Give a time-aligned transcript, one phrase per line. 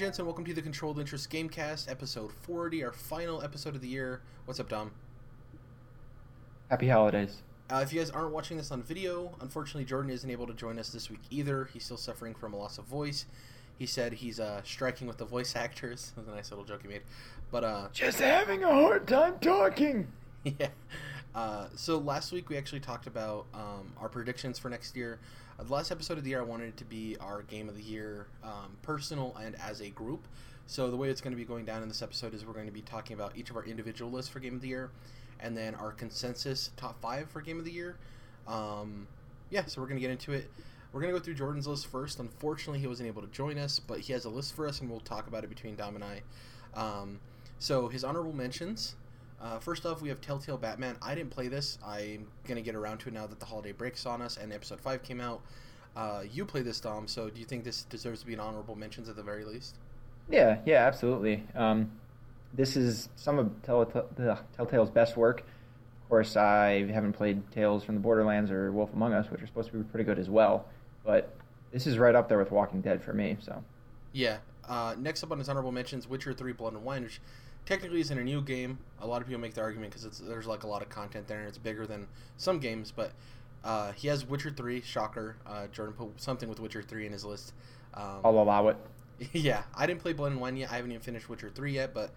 [0.00, 3.88] gents, and welcome to the Controlled Interest Gamecast, episode 40, our final episode of the
[3.88, 4.22] year.
[4.46, 4.92] What's up, Dom?
[6.70, 7.42] Happy holidays.
[7.70, 10.78] Uh, if you guys aren't watching this on video, unfortunately, Jordan isn't able to join
[10.78, 11.68] us this week either.
[11.74, 13.26] He's still suffering from a loss of voice.
[13.78, 16.12] He said he's uh, striking with the voice actors.
[16.16, 17.02] That was a nice little joke he made.
[17.50, 20.08] But, uh, Just having a hard time talking.
[20.44, 20.68] yeah.
[21.34, 25.18] Uh, so last week we actually talked about um, our predictions for next year.
[25.60, 27.76] Uh, the last episode of the year, I wanted it to be our game of
[27.76, 30.26] the year, um, personal and as a group.
[30.66, 32.66] So the way it's going to be going down in this episode is we're going
[32.66, 34.90] to be talking about each of our individual lists for game of the year,
[35.38, 37.96] and then our consensus top five for game of the year.
[38.48, 39.06] Um,
[39.50, 40.50] yeah, so we're going to get into it.
[40.92, 42.20] We're going to go through Jordan's list first.
[42.20, 44.88] Unfortunately, he wasn't able to join us, but he has a list for us, and
[44.88, 46.22] we'll talk about it between Dom and I.
[46.74, 47.20] Um,
[47.58, 48.94] so his honorable mentions.
[49.40, 50.96] Uh, first off, we have Telltale Batman.
[51.00, 51.78] I didn't play this.
[51.84, 54.80] I'm gonna get around to it now that the holiday breaks on us and episode
[54.80, 55.40] five came out.
[55.96, 57.08] Uh, you play this, Dom.
[57.08, 59.76] So do you think this deserves to be an honorable mentions at the very least?
[60.28, 61.42] Yeah, yeah, absolutely.
[61.54, 61.90] Um,
[62.52, 65.40] this is some of Telltale's best work.
[65.40, 69.46] Of course, I haven't played Tales from the Borderlands or Wolf Among Us, which are
[69.46, 70.66] supposed to be pretty good as well.
[71.04, 71.34] But
[71.72, 73.36] this is right up there with Walking Dead for me.
[73.40, 73.64] So
[74.12, 74.38] Yeah.
[74.68, 77.20] Uh, next up on his honorable mentions, Witcher Three: Blood and Wine, which
[77.66, 78.78] technically isn't a new game.
[79.00, 81.38] A lot of people make the argument because there's like a lot of content there
[81.38, 82.92] and it's bigger than some games.
[82.94, 83.12] But
[83.64, 84.80] uh, he has Witcher Three.
[84.80, 85.36] Shocker.
[85.46, 87.52] Uh, Jordan put something with Witcher Three in his list.
[87.94, 88.76] Um, I'll allow it.
[89.32, 90.70] yeah, I didn't play Blood and Wine yet.
[90.70, 92.10] I haven't even finished Witcher Three yet, but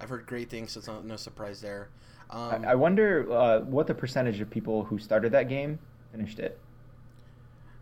[0.00, 1.88] I've heard great things, so it's no, no surprise there.
[2.30, 5.78] Um, I, I wonder uh, what the percentage of people who started that game
[6.12, 6.58] finished it.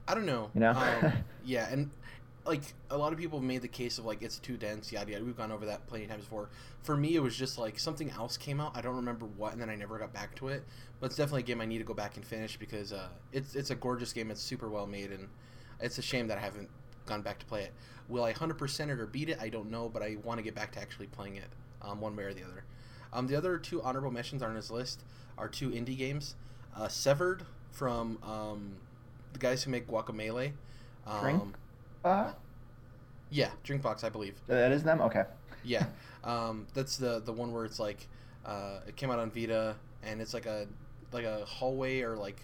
[0.06, 0.50] I don't know.
[0.55, 0.70] You know?
[0.70, 1.12] um,
[1.44, 1.91] yeah, and
[2.48, 5.12] like a lot of people have made the case of like it's too dense, yada
[5.12, 5.24] yada.
[5.24, 6.48] We've gone over that plenty of times before.
[6.82, 8.77] For me, it was just like something else came out.
[8.77, 10.64] I don't remember what, and then I never got back to it.
[10.98, 13.55] But it's definitely a game I need to go back and finish because uh, it's
[13.55, 14.30] it's a gorgeous game.
[14.30, 15.28] It's super well made, and
[15.78, 16.70] it's a shame that I haven't
[17.05, 17.73] gone back to play it.
[18.08, 19.39] Will I hundred percent it or beat it?
[19.40, 21.48] I don't know, but I want to get back to actually playing it,
[21.83, 22.64] um, one way or the other.
[23.12, 25.05] Um, the other two honorable mentions on his list
[25.36, 26.34] are two indie games.
[26.74, 28.77] Uh, Severed from um,
[29.34, 30.52] the guys who make Guacamelee.
[31.06, 31.55] Um,
[32.14, 32.29] Drink?
[32.29, 32.33] Uh,
[33.30, 34.35] yeah, Drinkbox, I believe.
[34.46, 35.01] that is them.
[35.02, 35.24] Okay.
[35.64, 35.86] Yeah,
[36.24, 38.07] um, that's the the one where it's like
[38.46, 40.67] uh, it came out on Vita, and it's like a
[41.13, 42.41] like a hallway or like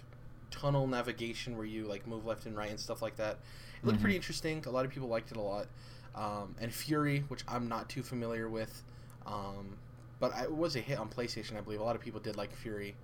[0.50, 3.38] tunnel navigation where you like move left and right and stuff like that.
[3.82, 4.02] It looked Mhm.
[4.02, 4.62] pretty interesting.
[4.66, 5.66] A lot of people liked it a lot.
[6.14, 8.82] Um, and Furi, which I'm not too familiar with,
[9.26, 9.76] um,
[10.20, 11.80] but it was a hit on PlayStation, I believe.
[11.80, 12.94] A lot of people did like Furi.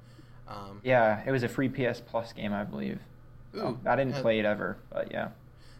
[0.49, 3.01] Um, Yeah, it was a free PS Plus game, I believe.
[3.57, 5.31] ooh, Oh, I didn't play it ever, but yeah.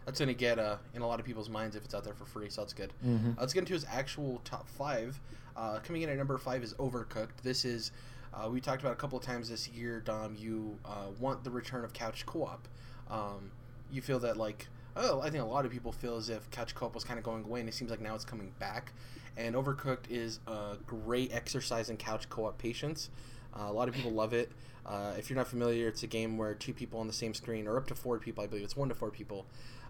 [0.05, 2.25] That's gonna get uh, in a lot of people's minds if it's out there for
[2.25, 2.93] free, so that's good.
[3.05, 3.31] Mm-hmm.
[3.31, 5.19] Uh, let's get into his actual top five.
[5.55, 7.41] Uh, coming in at number five is Overcooked.
[7.43, 7.91] This is
[8.33, 10.35] uh, we talked about a couple of times this year, Dom.
[10.37, 12.67] You uh, want the return of couch co-op.
[13.09, 13.51] Um,
[13.91, 16.75] you feel that like oh, I think a lot of people feel as if couch
[16.75, 18.93] co-op was kind of going away, and it seems like now it's coming back.
[19.37, 23.09] And Overcooked is a great exercise in couch co-op patience.
[23.57, 24.51] Uh, a lot of people love it.
[24.85, 27.67] Uh, if you're not familiar, it's a game where two people on the same screen,
[27.67, 29.45] or up to four people, I believe it's one to four people,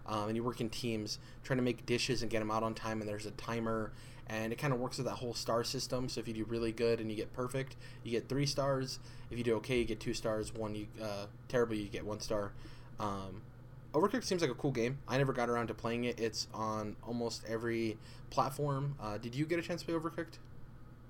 [0.06, 2.74] um, and you work in teams trying to make dishes and get them out on
[2.74, 3.00] time.
[3.00, 3.92] And there's a timer,
[4.28, 6.08] and it kind of works with that whole star system.
[6.08, 8.98] So if you do really good and you get perfect, you get three stars.
[9.30, 10.54] If you do okay, you get two stars.
[10.54, 12.52] One you uh, terrible, you get one star.
[13.00, 13.42] Um,
[13.92, 14.98] Overcooked seems like a cool game.
[15.06, 16.18] I never got around to playing it.
[16.18, 17.98] It's on almost every
[18.30, 18.96] platform.
[19.00, 20.38] Uh, did you get a chance to play Overcooked?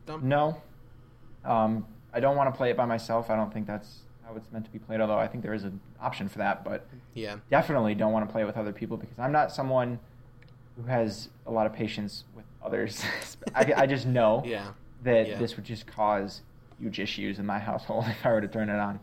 [0.04, 0.28] Dom?
[0.28, 0.60] No.
[1.44, 3.30] Um, I don't want to play it by myself.
[3.30, 4.00] I don't think that's
[4.32, 6.65] how it's meant to be played, although I think there is an option for that.
[6.65, 7.37] But Yeah.
[7.50, 9.98] definitely don't want to play with other people because I'm not someone
[10.76, 13.03] who has a lot of patience with others.
[13.54, 14.72] I, I just know Yeah.
[15.04, 15.38] that yeah.
[15.38, 16.42] this would just cause
[16.81, 19.00] huge issues in my household if I were to turn it on.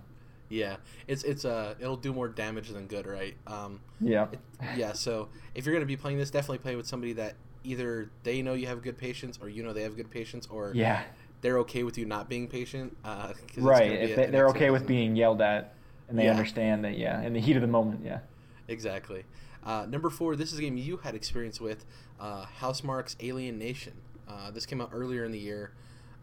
[0.49, 0.77] Yeah.
[1.07, 3.35] It's it's uh it'll do more damage than good, right?
[3.45, 4.27] Um, Yeah.
[4.31, 4.39] it,
[4.75, 4.93] yeah.
[4.93, 8.53] So if you're gonna be playing this, definitely play with somebody that either they know
[8.53, 11.03] you have good patience, or you know they have good patience, or Yeah.
[11.41, 12.95] They're okay with you not being patient.
[13.03, 13.91] Uh, Right.
[13.91, 15.73] If they, they're okay with being yelled at
[16.07, 16.31] and they Yeah.
[16.31, 18.19] understand that, yeah, in the heat of the moment, yeah.
[18.67, 19.23] Exactly.
[19.63, 21.85] Uh, number four, this is a game you had experience with,
[22.19, 23.93] uh, Housemarque's Alienation.
[24.27, 25.71] Uh, this came out earlier in the year.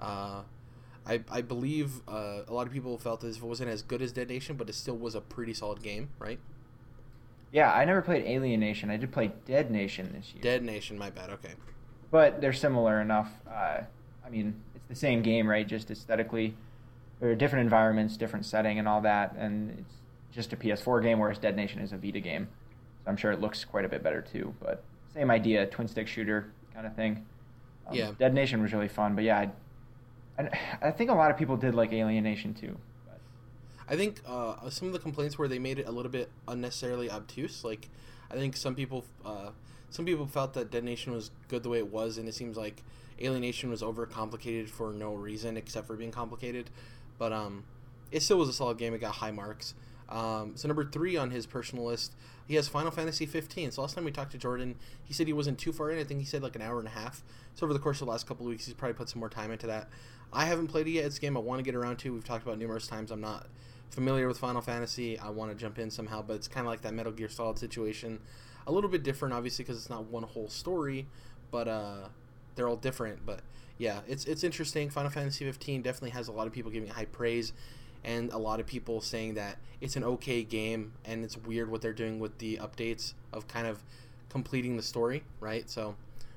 [0.01, 0.43] Uh,
[1.07, 4.29] I, I believe uh, a lot of people felt this wasn't as good as Dead
[4.29, 6.39] Nation, but it still was a pretty solid game, right?
[7.53, 8.91] Yeah, I never played Alienation.
[8.91, 10.43] I did play Dead Nation this year.
[10.43, 11.31] Dead Nation, my bad.
[11.31, 11.55] Okay.
[12.11, 13.31] but they're similar enough.
[13.49, 13.81] Uh,
[14.25, 15.67] I mean, the same game, right?
[15.67, 16.55] Just aesthetically,
[17.21, 19.35] there are different environments, different setting, and all that.
[19.37, 19.95] And it's
[20.33, 22.49] just a PS4 game, whereas Dead Nation is a Vita game.
[23.05, 24.55] So I'm sure it looks quite a bit better too.
[24.61, 24.83] But
[25.15, 27.25] same idea, twin stick shooter kind of thing.
[27.87, 28.13] Um, Yeah.
[28.19, 29.49] Dead Nation was really fun, but yeah,
[30.39, 30.51] I, I,
[30.83, 32.77] I think a lot of people did like Alienation too.
[33.07, 33.21] But
[33.89, 37.11] I think uh, some of the complaints were they made it a little bit unnecessarily
[37.11, 37.65] obtuse.
[37.65, 37.89] Like,
[38.31, 39.51] I think some people uh,
[39.89, 42.57] some people felt that Dead Nation was good the way it was, and it seems
[42.57, 42.83] like
[43.21, 46.71] Alienation was overcomplicated for no reason except for being complicated.
[47.19, 47.65] But um,
[48.11, 48.95] it still was a solid game.
[48.95, 49.75] It got high marks.
[50.09, 52.15] Um, so number three on his personal list,
[52.47, 53.73] he has Final Fantasy 15.
[53.73, 55.99] So last time we talked to Jordan, he said he wasn't too far in.
[55.99, 57.25] I think he said like an hour and a half.
[57.55, 59.29] So over the course of the last couple of weeks, he's probably put some more
[59.29, 59.89] time into that.
[60.33, 61.05] I haven't played it yet.
[61.07, 62.13] It's a game I want to get around to.
[62.13, 63.11] We've talked about numerous times.
[63.11, 63.47] I'm not
[63.91, 65.19] familiar with Final Fantasy.
[65.19, 67.59] I want to jump in somehow, but it's kind of like that Metal Gear Solid
[67.59, 68.21] situation.
[68.67, 71.07] A little bit different, obviously, because it's not one whole story,
[71.51, 72.09] but uh,
[72.57, 73.25] they're all different.
[73.25, 73.41] But
[73.79, 74.91] yeah, it's it's interesting.
[74.91, 77.53] Final Fantasy 15 definitely has a lot of people giving it high praise,
[78.03, 81.83] and a lot of people saying that it's an okay game, and it's weird what
[81.83, 83.83] they're doing with the updates of kind of
[84.31, 85.69] completing the story, right?
[85.71, 85.95] So,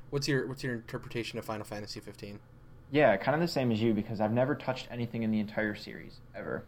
[0.10, 2.39] what's your what's your interpretation of Final Fantasy 15?
[2.92, 5.75] Yeah, kind of the same as you because I've never touched anything in the entire
[5.75, 6.63] series ever,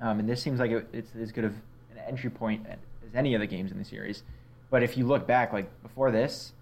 [0.00, 1.54] um, and this seems like it, it's as good of
[1.92, 4.22] an entry point as any of the games in the series.
[4.70, 6.52] But if you look back, like before this,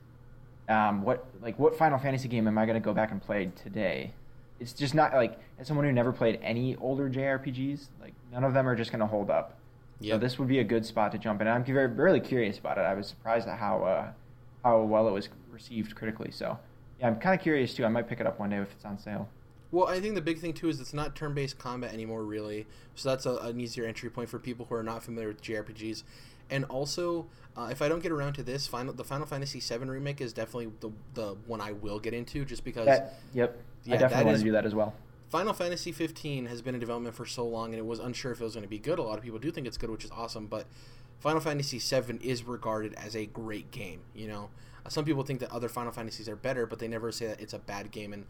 [0.69, 3.51] um, what like what Final Fantasy game am I going to go back and play
[3.63, 4.13] today?
[4.61, 8.55] It's just not like as someone who never played any older JRPGs, like none of
[8.55, 9.57] them are just going to hold up.
[10.01, 11.49] Yeah, so this would be a good spot to jump in.
[11.49, 12.83] I'm very really curious about it.
[12.83, 14.09] I was surprised at how uh,
[14.65, 16.31] how well it was received critically.
[16.31, 16.59] So
[17.01, 17.85] yeah, I'm kind of curious too.
[17.85, 19.29] I might pick it up one day if it's on sale.
[19.71, 22.67] Well, I think the big thing too is it's not turn-based combat anymore, really.
[22.95, 26.05] So that's a, an easier entry point for people who are not familiar with JRPGs.
[26.51, 29.85] And also, uh, if I don't get around to this, final the Final Fantasy VII
[29.85, 32.87] remake is definitely the the one I will get into, just because.
[32.87, 33.61] That, yep.
[33.85, 34.95] Yeah, I definitely want is, to do that as well.
[35.31, 38.41] Final Fantasy 15 has been in development for so long, and it was unsure if
[38.41, 38.99] it was going to be good.
[38.99, 40.47] A lot of people do think it's good, which is awesome.
[40.47, 40.67] But
[41.21, 44.01] Final Fantasy VII is regarded as a great game.
[44.15, 44.51] You know,
[44.87, 47.41] uh, some people think that other Final Fantasies are better, but they never say that
[47.41, 48.13] it's a bad game.
[48.13, 48.25] And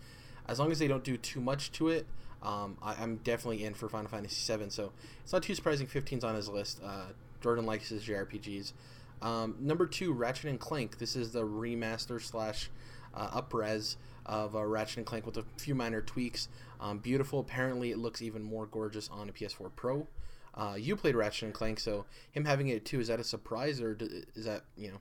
[0.47, 2.07] as long as they don't do too much to it,
[2.43, 4.71] um, I, am definitely in for Final Fantasy VII.
[4.71, 4.93] So
[5.23, 6.81] it's not too surprising 15's on his list.
[6.83, 7.07] Uh,
[7.41, 8.73] Jordan likes his JRPGs.
[9.21, 10.99] Um, number two, Ratchet and Clank.
[10.99, 12.71] This is the remaster slash
[13.15, 13.97] uh, upres
[14.27, 16.49] of uh, Ratchet and Clank with a few minor tweaks.
[16.81, 17.41] Um, beautiful.
[17.41, 20.07] Apparently, it looks even more gorgeous on a PS4 Pro.
[20.55, 23.81] Uh, you played Ratchet and Clank, so him having it too is that a surprise
[23.81, 23.97] or
[24.35, 24.99] is that you know?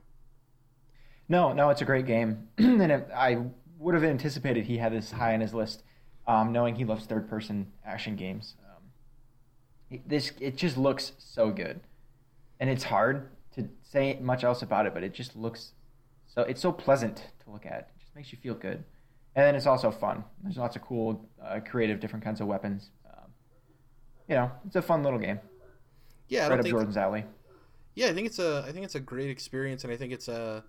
[1.28, 3.42] No, no, it's a great game, and it, I
[3.78, 5.82] would have anticipated he had this high on his list,
[6.26, 8.54] um, knowing he loves third-person action games.
[8.64, 11.80] Um, this it just looks so good
[12.60, 15.72] and it's hard to say much else about it, but it just looks
[16.26, 17.90] so it's so pleasant to look at.
[17.96, 18.84] It just makes you feel good,
[19.34, 20.24] and then it's also fun.
[20.42, 22.90] There's lots of cool, uh, creative, different kinds of weapons.
[23.06, 23.30] Um,
[24.28, 25.40] you know, it's a fun little game.
[26.28, 27.24] Yeah, I right up think, Jordan's alley.
[27.94, 30.28] Yeah, I think it's a I think it's a great experience, and I think it's
[30.28, 30.64] a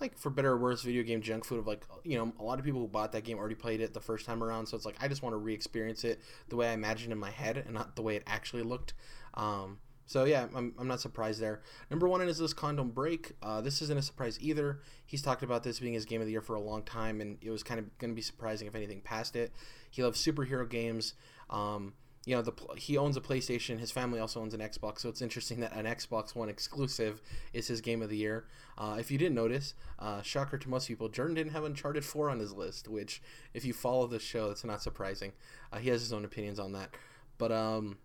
[0.00, 2.58] like for better or worse video game junk food of like you know a lot
[2.58, 4.86] of people who bought that game already played it the first time around so it's
[4.86, 7.74] like i just want to re-experience it the way i imagined in my head and
[7.74, 8.94] not the way it actually looked
[9.34, 9.78] um,
[10.10, 11.60] so yeah, I'm, I'm not surprised there.
[11.88, 13.30] Number one is this Quantum Break.
[13.40, 14.80] Uh, this isn't a surprise either.
[15.06, 17.38] He's talked about this being his game of the year for a long time, and
[17.40, 19.52] it was kind of going to be surprising if anything passed it.
[19.88, 21.14] He loves superhero games.
[21.48, 21.92] Um,
[22.26, 23.78] you know, the he owns a PlayStation.
[23.78, 27.22] His family also owns an Xbox, so it's interesting that an Xbox One exclusive
[27.52, 28.46] is his game of the year.
[28.76, 32.30] Uh, if you didn't notice, uh, shocker to most people, Jordan didn't have Uncharted 4
[32.30, 33.22] on his list, which,
[33.54, 35.30] if you follow the show, that's not surprising.
[35.72, 36.96] Uh, he has his own opinions on that.
[37.38, 37.98] But um,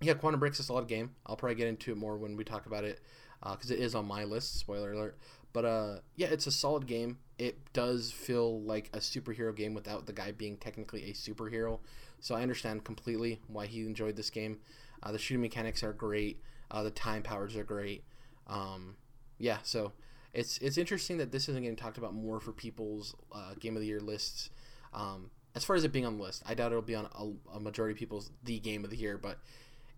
[0.00, 1.10] yeah, Quantum Break's is a solid game.
[1.26, 3.00] I'll probably get into it more when we talk about it
[3.42, 4.58] because uh, it is on my list.
[4.58, 5.18] Spoiler alert.
[5.52, 7.18] But uh, yeah, it's a solid game.
[7.38, 11.80] It does feel like a superhero game without the guy being technically a superhero.
[12.20, 14.58] So I understand completely why he enjoyed this game.
[15.02, 16.42] Uh, the shooting mechanics are great.
[16.70, 18.04] Uh, the time powers are great.
[18.48, 18.96] Um,
[19.38, 19.92] yeah, so
[20.32, 23.80] it's it's interesting that this isn't getting talked about more for people's uh, game of
[23.80, 24.50] the year lists.
[24.92, 27.56] Um, as far as it being on the list, I doubt it'll be on a,
[27.56, 29.38] a majority of people's the game of the year, but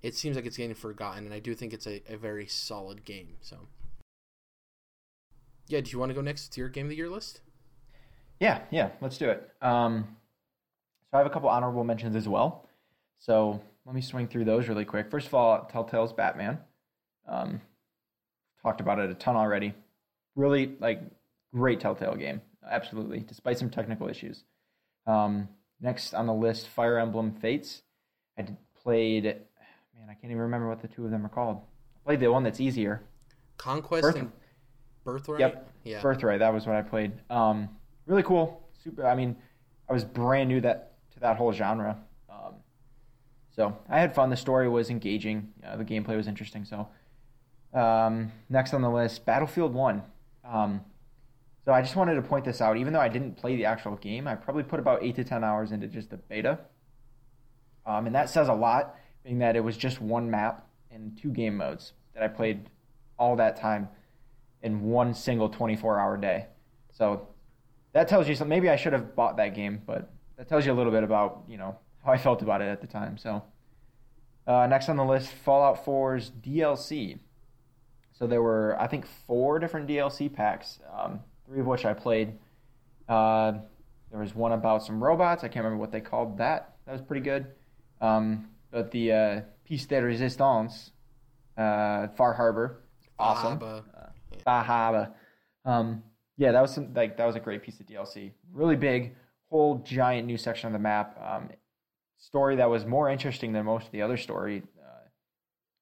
[0.03, 3.05] it seems like it's getting forgotten, and I do think it's a, a very solid
[3.05, 3.37] game.
[3.41, 3.69] So,
[5.67, 7.41] yeah, do you want to go next to your game of the year list?
[8.41, 9.51] Yeah, yeah, let's do it.
[9.61, 10.17] Um,
[11.11, 12.69] so I have a couple honorable mentions as well.
[13.19, 15.11] So let me swing through those really quick.
[15.11, 16.59] First of all, Telltale's Batman.
[17.27, 17.61] Um,
[18.63, 19.75] talked about it a ton already.
[20.37, 21.01] Really, like,
[21.53, 22.41] great Telltale game.
[22.71, 24.45] Absolutely, despite some technical issues.
[25.07, 25.49] Um,
[25.81, 27.83] next on the list, Fire Emblem Fates.
[28.39, 28.47] I
[28.83, 29.37] played
[29.99, 31.61] man, I can't even remember what the two of them are called.
[31.97, 33.03] I played the one that's easier.
[33.57, 34.33] Conquest Birth- and
[35.05, 35.41] Birthright.
[35.41, 35.71] Yep.
[35.85, 36.03] Yeah.
[36.03, 36.39] Birthright.
[36.41, 37.13] That was what I played.
[37.31, 37.69] Um,
[38.07, 38.69] really cool.
[38.83, 39.07] Super.
[39.07, 39.37] I mean,
[39.89, 41.99] I was brand new that to that whole genre.
[42.31, 42.55] Um,
[43.55, 44.31] so I had fun.
[44.31, 45.53] The story was engaging.
[45.67, 46.65] Uh, the gameplay was interesting.
[46.65, 46.89] So
[47.75, 50.03] um, next on the list, Battlefield One.
[50.45, 50.83] Um,
[51.65, 52.77] so I just wanted to point this out.
[52.77, 55.43] Even though I didn't play the actual game, I probably put about eight to ten
[55.43, 56.61] hours into just the beta.
[57.85, 58.95] Um, and that says a lot
[59.29, 62.71] being that it was just one map and two game modes that I played
[63.19, 63.89] all that time.
[64.63, 66.47] in one single 24 hour day.
[66.91, 67.29] So
[67.93, 68.49] that tells you something.
[68.49, 71.45] Maybe I should have bought that game, but that tells you a little bit about
[71.47, 73.19] you know how I felt about it at the time.
[73.19, 73.45] So
[74.49, 77.19] uh, next on the list, Fallout 4's DLC.
[78.13, 82.33] So there were I think four different DLC packs, um, three of which I played.
[83.09, 83.53] Uh,
[84.11, 85.45] there was one about some robots.
[85.45, 86.77] I can't remember what they called that.
[86.87, 87.47] That was pretty good.
[88.01, 90.93] Um, but the uh, Piece de Resistance,
[91.57, 92.83] uh, Far Harbor,
[93.19, 93.59] awesome.
[93.59, 93.85] Bahaba.
[93.95, 95.13] Uh, Bahaba.
[95.65, 96.03] Um,
[96.37, 98.33] yeah, that was some, like that was a great piece of DLC.
[98.53, 99.15] Really big,
[99.51, 101.19] whole giant new section of the map.
[101.21, 101.51] Um,
[102.19, 105.09] story that was more interesting than most of the other story uh,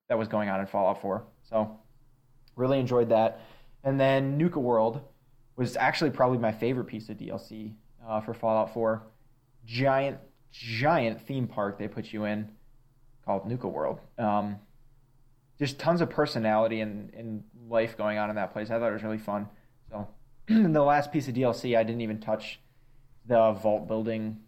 [0.09, 1.25] that was going on in Fallout 4.
[1.49, 1.78] So
[2.57, 3.40] really enjoyed that.
[3.85, 5.00] And then Nuka World
[5.57, 7.75] was actually probably my favorite piece of DLC
[8.07, 9.02] uh, for Fallout 4.
[9.64, 10.19] Giant,
[10.52, 12.50] giant theme park they put you in
[13.26, 14.00] called Nuka World.
[14.18, 14.56] Um,
[15.59, 18.71] just tons of personality and, and life going on in that place.
[18.71, 19.49] I thought it was really fun.
[19.90, 20.09] So
[20.49, 22.61] the last piece of DLC, I didn't even touch
[23.26, 24.38] the vault building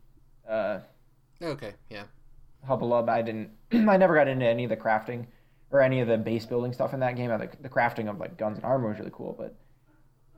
[0.48, 0.80] uh,
[1.42, 2.04] Okay, yeah.
[2.66, 3.08] hubbub.
[3.08, 3.50] I didn't.
[3.72, 5.26] I never got into any of the crafting
[5.70, 7.28] or any of the base building stuff in that game.
[7.30, 9.54] The, the crafting of like guns and armor was really cool, but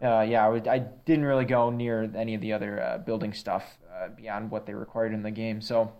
[0.06, 3.32] uh, yeah, I, would, I didn't really go near any of the other uh, building
[3.32, 5.60] stuff uh, beyond what they required in the game.
[5.60, 5.92] So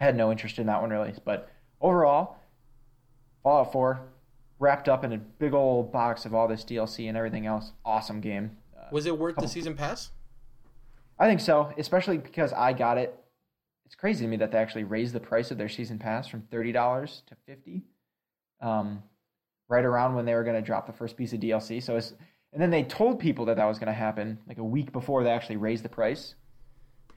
[0.00, 1.14] I had no interest in that one really.
[1.24, 1.48] But
[1.80, 2.36] overall,
[3.42, 4.00] Fallout 4
[4.58, 7.72] wrapped up in a big old box of all this DLC and everything else.
[7.84, 8.56] Awesome game.
[8.76, 10.10] Uh, Was it worth the season pass?
[11.18, 13.14] I think so, especially because I got it.
[13.84, 16.42] It's crazy to me that they actually raised the price of their season pass from
[16.50, 17.84] thirty dollars to fifty,
[18.60, 19.02] um,
[19.68, 21.82] right around when they were going to drop the first piece of DLC.
[21.82, 22.12] So, it's,
[22.52, 25.22] and then they told people that that was going to happen like a week before
[25.22, 26.34] they actually raised the price,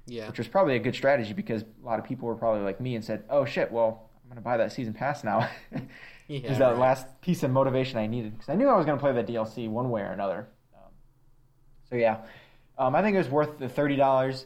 [0.06, 0.28] Yeah.
[0.28, 2.96] which was probably a good strategy because a lot of people were probably like me
[2.96, 5.50] and said, "Oh shit, well I'm to buy that season pass now."
[6.30, 6.52] Yeah.
[6.52, 6.78] is that right.
[6.78, 9.68] last piece of motivation I needed because I knew I was to play that DLC
[9.68, 10.48] one way or another.
[10.76, 10.92] Um,
[11.90, 12.18] so yeah,
[12.78, 14.46] um, I think it was worth the thirty dollars.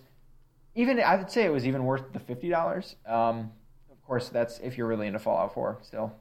[0.75, 2.95] Even I would say it was even worth the fifty dollars.
[3.05, 3.51] Um,
[3.91, 6.15] of course, that's if you're really into Fallout Four still.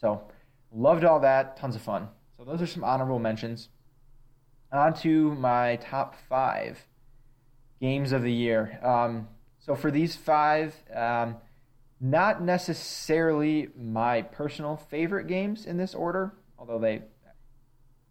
[0.00, 0.20] So
[0.74, 2.08] loved all that, tons of fun.
[2.36, 3.68] So those are some honorable mentions.
[4.72, 6.86] On to my top five
[7.80, 8.80] games of the year.
[8.82, 9.28] Um,
[9.60, 10.74] so for these five.
[12.00, 17.02] Not necessarily my personal favorite games in this order, although they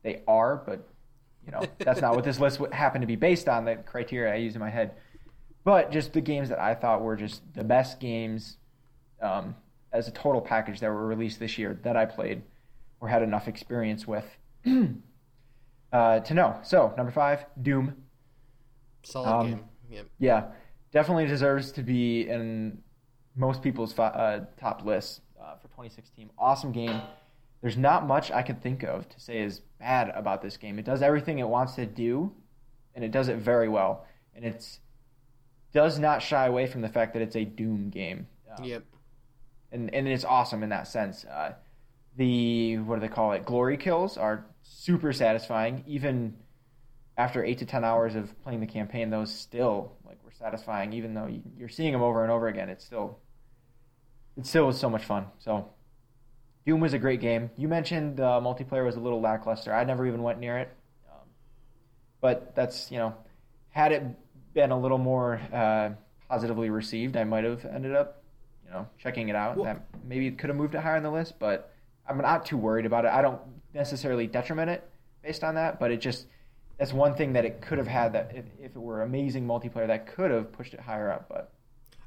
[0.03, 0.87] they are, but
[1.45, 3.65] you know that's not what this list would happen to be based on.
[3.65, 4.93] The criteria I use in my head,
[5.63, 8.57] but just the games that I thought were just the best games
[9.21, 9.55] um,
[9.91, 12.43] as a total package that were released this year that I played
[13.01, 14.25] or had enough experience with
[15.93, 16.59] uh, to know.
[16.63, 17.95] So number five, Doom.
[19.03, 19.65] Solid um, game.
[19.89, 20.05] Yep.
[20.19, 20.43] Yeah,
[20.91, 22.79] definitely deserves to be in
[23.35, 26.29] most people's uh, top lists uh, for 2016.
[26.37, 27.01] Awesome game.
[27.61, 30.79] There's not much I can think of to say is bad about this game.
[30.79, 32.31] It does everything it wants to do,
[32.95, 34.05] and it does it very well.
[34.35, 34.79] And it's
[35.73, 38.27] does not shy away from the fact that it's a Doom game.
[38.57, 38.83] Um, Yep.
[39.71, 41.25] and and it's awesome in that sense.
[41.25, 41.53] Uh,
[42.15, 43.45] the what do they call it?
[43.45, 45.83] Glory kills are super satisfying.
[45.85, 46.35] Even
[47.19, 50.93] after eight to ten hours of playing the campaign, those still like were satisfying.
[50.93, 53.19] Even though you, you're seeing them over and over again, it's still
[54.37, 55.25] it still was so much fun.
[55.37, 55.67] So
[56.65, 57.51] Doom was a great game.
[57.57, 59.73] You mentioned uh, multiplayer was a little lackluster.
[59.73, 60.69] I never even went near it,
[61.11, 61.27] um,
[62.21, 63.13] but that's you know
[63.71, 64.03] had it
[64.53, 65.89] been a little more uh,
[66.29, 68.23] positively received, I might have ended up
[68.65, 69.57] you know checking it out.
[69.57, 71.73] Well- that maybe it could have moved it higher on the list, but
[72.07, 73.11] I'm not too worried about it.
[73.11, 73.41] I don't
[73.73, 74.89] necessarily detriment it
[75.21, 76.25] based on that, but it just
[76.79, 79.85] that's one thing that it could have had that if, if it were amazing multiplayer
[79.87, 81.27] that could have pushed it higher up.
[81.27, 81.51] But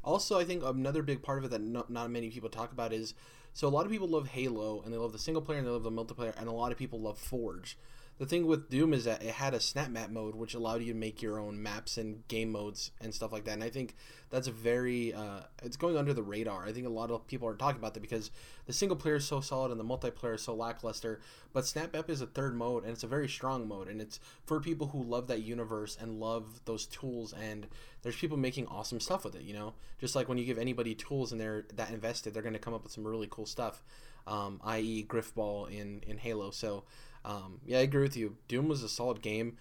[0.02, 2.92] Also, I think another big part of it that not, not many people talk about
[2.92, 3.14] is
[3.52, 5.70] so a lot of people love Halo and they love the single player and they
[5.70, 7.76] love the multiplayer, and a lot of people love Forge.
[8.22, 10.92] The thing with Doom is that it had a snap map mode, which allowed you
[10.92, 13.54] to make your own maps and game modes and stuff like that.
[13.54, 13.96] And I think
[14.30, 16.64] that's a very uh, it's going under the radar.
[16.64, 18.30] I think a lot of people aren't talking about that because
[18.66, 21.18] the single player is so solid and the multiplayer is so lackluster.
[21.52, 24.20] But snap map is a third mode and it's a very strong mode, and it's
[24.46, 27.32] for people who love that universe and love those tools.
[27.32, 27.66] And
[28.02, 29.42] there's people making awesome stuff with it.
[29.42, 32.52] You know, just like when you give anybody tools and they're that invested, they're going
[32.52, 33.82] to come up with some really cool stuff.
[34.28, 36.52] Um, i.e., Grifball in in Halo.
[36.52, 36.84] So.
[37.24, 38.36] Um, yeah, I agree with you.
[38.48, 39.56] Doom was a solid game.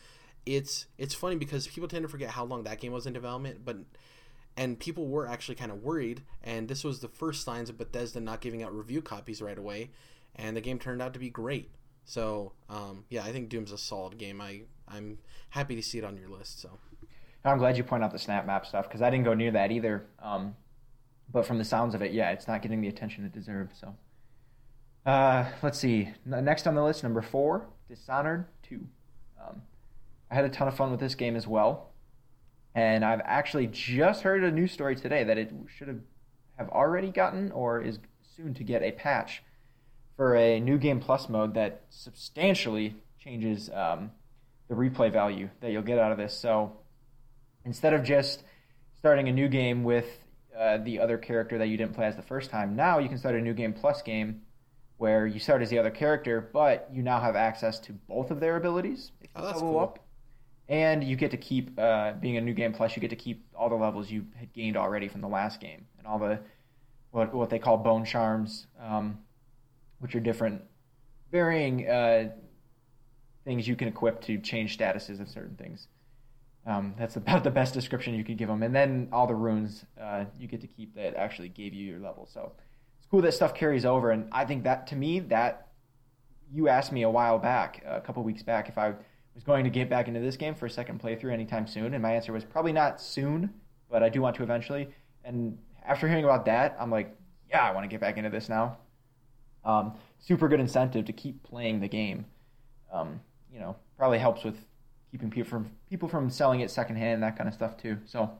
[0.45, 3.63] It's it's funny because people tend to forget how long that game was in development,
[3.63, 3.77] but
[4.57, 6.23] and people were actually kind of worried.
[6.43, 9.91] And this was the first signs of Bethesda not giving out review copies right away,
[10.35, 11.71] and the game turned out to be great.
[12.05, 14.41] So um, yeah, I think Doom's a solid game.
[14.41, 16.59] I I'm happy to see it on your list.
[16.59, 16.79] So
[17.45, 19.71] I'm glad you point out the snap map stuff because I didn't go near that
[19.71, 20.05] either.
[20.21, 20.55] Um,
[21.31, 23.77] but from the sounds of it, yeah, it's not getting the attention it deserves.
[23.79, 23.95] So,
[25.05, 26.09] uh, let's see.
[26.25, 28.79] Next on the list, number four, Dishonored 2.
[29.41, 29.61] Um,
[30.29, 31.91] I had a ton of fun with this game as well.
[32.73, 35.99] And I've actually just heard a news story today that it should have,
[36.57, 37.99] have already gotten or is
[38.35, 39.43] soon to get a patch
[40.15, 44.11] for a new game plus mode that substantially changes um,
[44.69, 46.37] the replay value that you'll get out of this.
[46.37, 46.77] So
[47.65, 48.43] instead of just
[48.99, 50.05] starting a new game with
[50.57, 53.17] uh, the other character that you didn't play as the first time, now you can
[53.17, 54.43] start a new game plus game
[55.01, 58.39] where you start as the other character, but you now have access to both of
[58.39, 59.79] their abilities if Oh, that's level cool.
[59.79, 59.99] up.
[60.69, 63.43] And you get to keep, uh, being a new game plus, you get to keep
[63.55, 66.39] all the levels you had gained already from the last game and all the
[67.09, 69.17] what what they call bone charms, um,
[69.97, 70.61] which are different,
[71.31, 72.29] varying uh,
[73.43, 75.87] things you can equip to change statuses of certain things.
[76.67, 78.61] Um, that's about the best description you could give them.
[78.61, 81.99] And then all the runes uh, you get to keep that actually gave you your
[81.99, 82.29] level.
[82.31, 82.51] So
[83.11, 84.11] cool that stuff carries over.
[84.11, 85.67] And I think that to me that
[86.51, 88.93] you asked me a while back, a couple weeks back, if I
[89.35, 92.01] was going to get back into this game for a second playthrough anytime soon, and
[92.01, 93.53] my answer was probably not soon,
[93.89, 94.89] but I do want to eventually.
[95.23, 97.15] And after hearing about that, I'm like,
[97.49, 98.77] yeah, I want to get back into this now.
[99.63, 102.25] Um, super good incentive to keep playing the game.
[102.91, 103.19] Um,
[103.53, 104.55] you know, probably helps with
[105.11, 107.97] keeping people from people from selling it secondhand, that kind of stuff too.
[108.05, 108.31] So,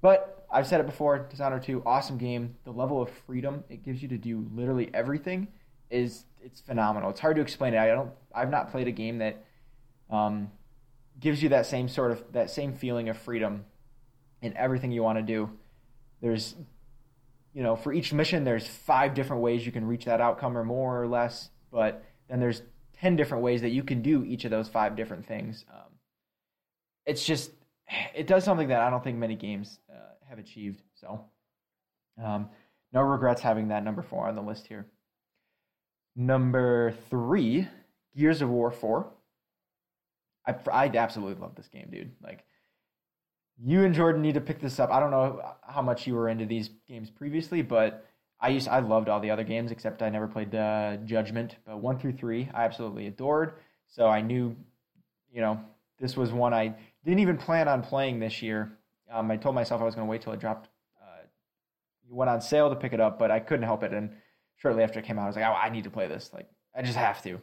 [0.00, 2.56] but I've said it before, Dishonored 2, awesome game.
[2.64, 5.48] The level of freedom it gives you to do literally everything
[5.90, 7.10] is it's phenomenal.
[7.10, 7.78] It's hard to explain it.
[7.78, 9.44] I don't I've not played a game that
[10.08, 10.50] um,
[11.20, 13.66] gives you that same sort of that same feeling of freedom
[14.40, 15.50] in everything you want to do.
[16.22, 16.54] There's
[17.52, 20.64] you know, for each mission there's five different ways you can reach that outcome or
[20.64, 22.62] more or less, but then there's
[23.00, 25.66] 10 different ways that you can do each of those five different things.
[25.70, 25.92] Um,
[27.04, 27.50] it's just
[28.14, 30.82] it does something that I don't think many games uh, have achieved.
[30.94, 31.24] So,
[32.22, 32.48] um,
[32.92, 34.86] no regrets having that number four on the list here.
[36.14, 37.68] Number three,
[38.16, 39.12] Gears of War 4.
[40.46, 42.12] I, I absolutely love this game, dude.
[42.22, 42.44] Like,
[43.62, 44.90] you and Jordan need to pick this up.
[44.90, 48.06] I don't know how much you were into these games previously, but
[48.40, 51.56] I used I loved all the other games except I never played uh, Judgment.
[51.66, 53.54] But one through three, I absolutely adored.
[53.88, 54.54] So I knew,
[55.32, 55.60] you know,
[55.98, 56.74] this was one I
[57.04, 58.72] didn't even plan on playing this year.
[59.12, 60.68] Um, I told myself I was going to wait till it dropped,
[61.00, 61.26] uh,
[62.08, 63.92] went on sale to pick it up, but I couldn't help it.
[63.92, 64.10] And
[64.56, 66.30] shortly after it came out, I was like, oh, I need to play this.
[66.32, 67.40] Like, I just have to.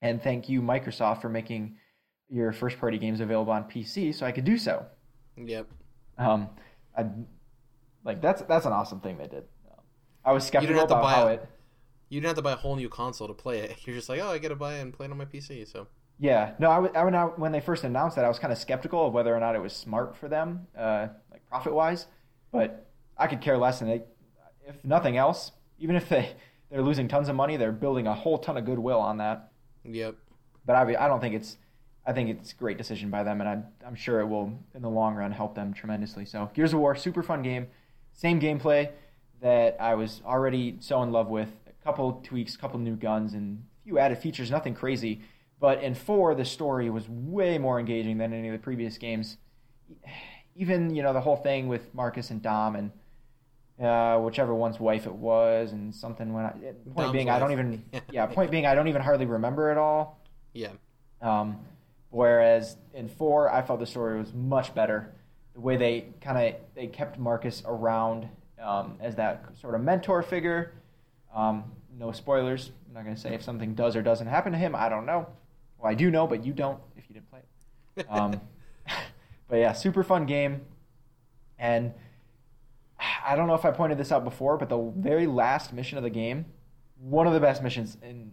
[0.00, 1.76] And thank you, Microsoft, for making
[2.28, 4.86] your first party games available on PC so I could do so.
[5.36, 5.68] Yep.
[6.18, 6.48] Um,
[6.96, 7.06] I,
[8.04, 9.44] like that's that's an awesome thing they did.
[9.70, 9.84] Um,
[10.24, 11.48] I was skeptical about buy how a- it.
[12.08, 13.76] You didn't have to buy a whole new console to play it.
[13.86, 15.70] You're just like, oh, I gotta buy it and play it on my PC.
[15.70, 15.86] So
[16.22, 18.52] Yeah, no, I, w- I when, I, when they first announced that, I was kind
[18.52, 22.06] of skeptical of whether or not it was smart for them, uh, like profit wise.
[22.52, 22.86] But
[23.18, 24.02] I could care less, and they,
[24.64, 26.30] if nothing else, even if they
[26.70, 29.50] they're losing tons of money, they're building a whole ton of goodwill on that.
[29.84, 30.14] yep.
[30.64, 31.56] But I, I don't think it's.
[32.06, 34.82] I think it's a great decision by them, and I'm, I'm sure it will, in
[34.82, 36.24] the long run, help them tremendously.
[36.24, 37.66] So, Gears of War, super fun game.
[38.12, 38.90] Same gameplay
[39.40, 41.48] that I was already so in love with.
[41.66, 45.20] A couple tweaks, couple new guns, and a few added features, nothing crazy.
[45.62, 49.36] But in 4, the story was way more engaging than any of the previous games.
[50.56, 52.90] Even, you know, the whole thing with Marcus and Dom and
[53.80, 56.50] uh, whichever one's wife it was, and something when I.
[56.50, 57.84] Point Dom's being, I don't even.
[58.10, 60.18] Yeah, point being, I don't even hardly remember it all.
[60.52, 60.70] Yeah.
[61.20, 61.60] Um,
[62.10, 65.14] whereas in four, I felt the story was much better.
[65.54, 68.28] The way they kind of they kept Marcus around
[68.60, 70.72] um, as that sort of mentor figure.
[71.32, 72.72] Um, no spoilers.
[72.88, 74.74] I'm not going to say if something does or doesn't happen to him.
[74.74, 75.28] I don't know.
[75.82, 77.40] Well, I do know, but you don't if you didn't play
[77.96, 78.06] it.
[78.08, 78.40] Um,
[79.48, 80.62] but yeah, super fun game.
[81.58, 81.92] And
[83.24, 86.04] I don't know if I pointed this out before, but the very last mission of
[86.04, 86.46] the game,
[87.00, 88.32] one of the best missions and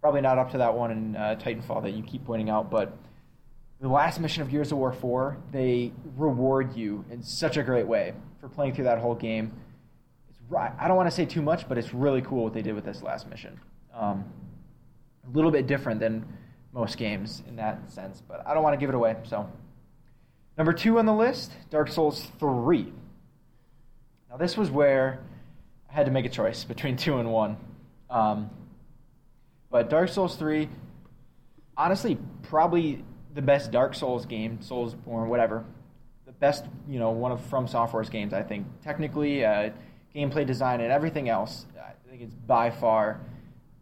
[0.00, 2.96] probably not up to that one in uh, Titanfall that you keep pointing out, but
[3.80, 7.86] the last mission of Gears of War 4, they reward you in such a great
[7.86, 9.52] way for playing through that whole game.
[10.28, 10.72] It's right.
[10.78, 12.84] I don't want to say too much, but it's really cool what they did with
[12.84, 13.60] this last mission.
[13.94, 14.24] Um,
[15.26, 16.26] a little bit different than
[16.74, 19.16] most games in that sense, but I don't want to give it away.
[19.22, 19.48] So,
[20.58, 22.92] number two on the list, Dark Souls 3.
[24.28, 25.20] Now, this was where
[25.88, 27.56] I had to make a choice between two and one.
[28.10, 28.50] Um,
[29.70, 30.68] but Dark Souls 3,
[31.76, 35.64] honestly, probably the best Dark Souls game, Soulsborne, whatever.
[36.26, 38.66] The best, you know, one of From Software's games, I think.
[38.82, 39.70] Technically, uh,
[40.14, 43.20] gameplay design, and everything else, I think it's by far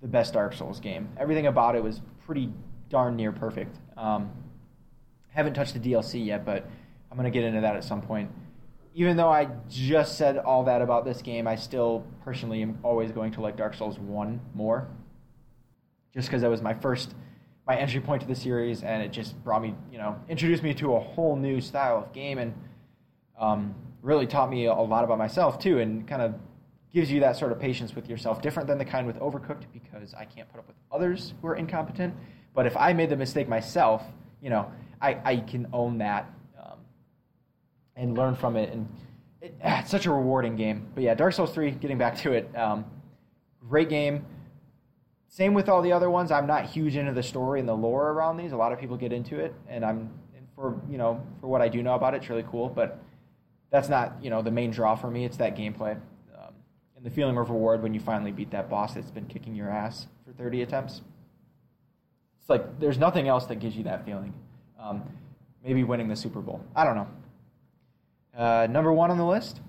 [0.01, 1.09] the best Dark Souls game.
[1.19, 2.51] Everything about it was pretty
[2.93, 3.77] darn near perfect.
[3.97, 4.31] Um,
[5.31, 6.65] haven't touched the DLC yet, but
[7.11, 8.31] I'm going to get into that at some point.
[8.95, 13.11] Even though I just said all that about this game, I still personally am always
[13.11, 14.87] going to like Dark Souls 1 more
[16.15, 17.15] just because that was my first
[17.67, 20.75] my entry point to the series, and it just brought me, you know, introduced me
[20.75, 22.53] to a whole new style of game, and
[23.39, 26.35] um, really taught me a lot about myself too, and kind of
[26.93, 30.13] gives you that sort of patience with yourself, different than the kind with Overcooked because
[30.13, 32.15] I can't put up with others who are incompetent.
[32.55, 34.03] But if I made the mistake myself,
[34.41, 36.79] you know, I, I can own that um,
[37.97, 38.89] and learn from it, and
[39.41, 40.89] it, it's such a rewarding game.
[40.95, 42.85] But yeah, Dark Souls three, getting back to it, um,
[43.69, 44.25] great game.
[45.29, 46.31] Same with all the other ones.
[46.31, 48.53] I'm not huge into the story and the lore around these.
[48.53, 51.63] A lot of people get into it, and I'm and for you know for what
[51.63, 52.69] I do know about it, it's really cool.
[52.69, 53.01] But
[53.71, 55.25] that's not you know the main draw for me.
[55.25, 55.93] It's that gameplay
[56.39, 56.55] um,
[56.97, 59.71] and the feeling of reward when you finally beat that boss that's been kicking your
[59.71, 61.01] ass for 30 attempts.
[62.43, 64.35] It's like there's nothing else that gives you that feeling.
[64.79, 65.03] Um,
[65.65, 66.61] maybe winning the Super Bowl.
[66.75, 67.07] I don't know.
[68.37, 69.61] Uh, number one on the list,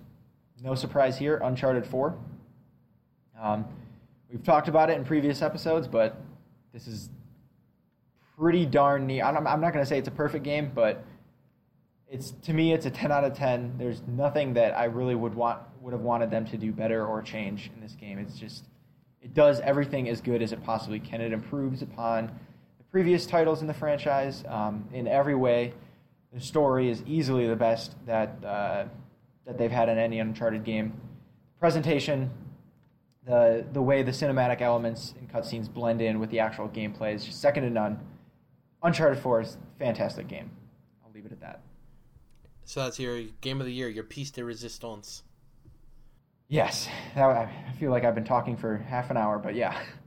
[0.64, 2.18] no surprise here, Uncharted 4.
[3.40, 3.66] Um,
[4.32, 6.20] we've talked about it in previous episodes, but
[6.74, 7.10] this is
[8.38, 9.22] pretty darn neat.
[9.22, 11.04] I'm, I'm not going to say it's a perfect game, but
[12.10, 13.76] it's to me it's a 10 out of 10.
[13.78, 17.22] There's nothing that I really would want would have wanted them to do better or
[17.22, 18.18] change in this game.
[18.18, 18.64] It's just
[19.22, 21.22] it does everything as good as it possibly can.
[21.22, 22.32] It improves upon
[22.94, 25.74] previous titles in the franchise um, in every way.
[26.32, 28.86] The story is easily the best that uh,
[29.46, 30.94] that they've had in any Uncharted game.
[31.60, 32.30] Presentation,
[33.26, 37.24] the the way the cinematic elements and cutscenes blend in with the actual gameplay is
[37.24, 38.00] second to none.
[38.84, 40.52] Uncharted 4 is a fantastic game.
[41.04, 41.62] I'll leave it at that.
[42.66, 45.24] So that's your game of the year, your piece de resistance.
[46.50, 49.82] Yes, I feel like I've been talking for half an hour, but yeah.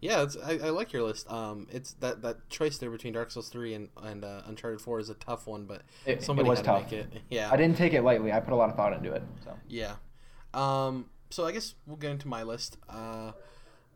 [0.00, 1.30] Yeah, I, I, like your list.
[1.30, 4.98] Um, it's that, that choice there between Dark Souls three and and uh, Uncharted four
[5.00, 6.90] is a tough one, but it, somebody it was had tough.
[6.90, 7.22] to make it.
[7.30, 8.32] Yeah, I didn't take it lightly.
[8.32, 9.22] I put a lot of thought into it.
[9.44, 9.94] So yeah.
[10.52, 12.76] Um, so I guess we'll get into my list.
[12.88, 13.32] Uh,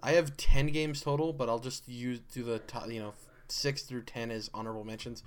[0.03, 3.15] I have ten games total, but I'll just use do the top, you know
[3.49, 5.23] six through ten as honorable mentions.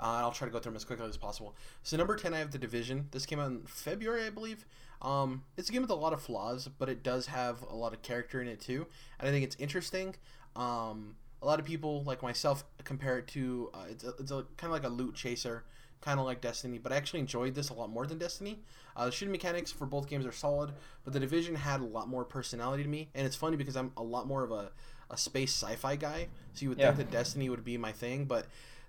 [0.00, 1.54] Uh, I'll try to go through them as quickly as possible.
[1.82, 3.08] So number ten, I have the Division.
[3.10, 4.64] This came out in February, I believe.
[5.04, 7.92] Um, it's a game with a lot of flaws, but it does have a lot
[7.92, 8.86] of character in it too,
[9.18, 10.14] and I think it's interesting.
[10.56, 14.46] Um, a lot of people, like myself, compare it to uh, it's a, it's a
[14.56, 15.64] kind of like a loot chaser,
[16.00, 16.78] kind of like Destiny.
[16.78, 18.60] But I actually enjoyed this a lot more than Destiny.
[18.96, 20.72] Uh, the shooting mechanics for both games are solid,
[21.04, 23.92] but the Division had a lot more personality to me, and it's funny because I'm
[23.98, 24.70] a lot more of a,
[25.10, 26.28] a space sci-fi guy.
[26.54, 26.86] So you would Yeah.
[26.86, 28.46] think that Destiny would be my thing, but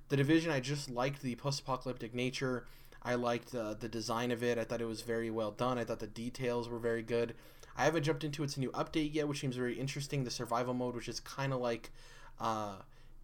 [0.10, 2.66] the Division, I just liked the post-apocalyptic nature.
[3.06, 4.58] I liked uh, the design of it.
[4.58, 5.78] I thought it was very well done.
[5.78, 7.36] I thought the details were very good.
[7.78, 10.24] I haven't jumped into its new update yet, which seems very interesting.
[10.24, 11.92] The survival mode, which is kind of like
[12.40, 12.78] uh,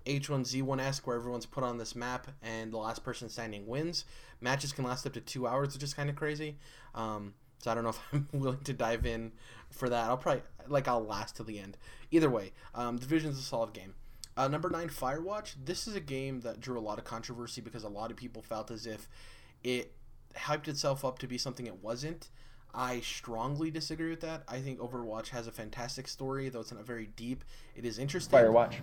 [0.05, 4.05] H1Z1 esque, where everyone's put on this map and the last person standing wins.
[4.39, 6.57] Matches can last up to two hours, which is kind of crazy.
[6.93, 9.31] Um, so I don't know if I'm willing to dive in
[9.71, 10.09] for that.
[10.09, 11.77] I'll probably like I'll last till the end.
[12.11, 13.95] Either way, um, Division's a solid game.
[14.37, 15.55] Uh, number nine, Firewatch.
[15.65, 18.41] This is a game that drew a lot of controversy because a lot of people
[18.41, 19.09] felt as if
[19.63, 19.93] it
[20.35, 22.29] hyped itself up to be something it wasn't.
[22.73, 24.43] I strongly disagree with that.
[24.47, 27.43] I think Overwatch has a fantastic story, though it's not very deep.
[27.75, 28.39] It is interesting.
[28.39, 28.75] Firewatch.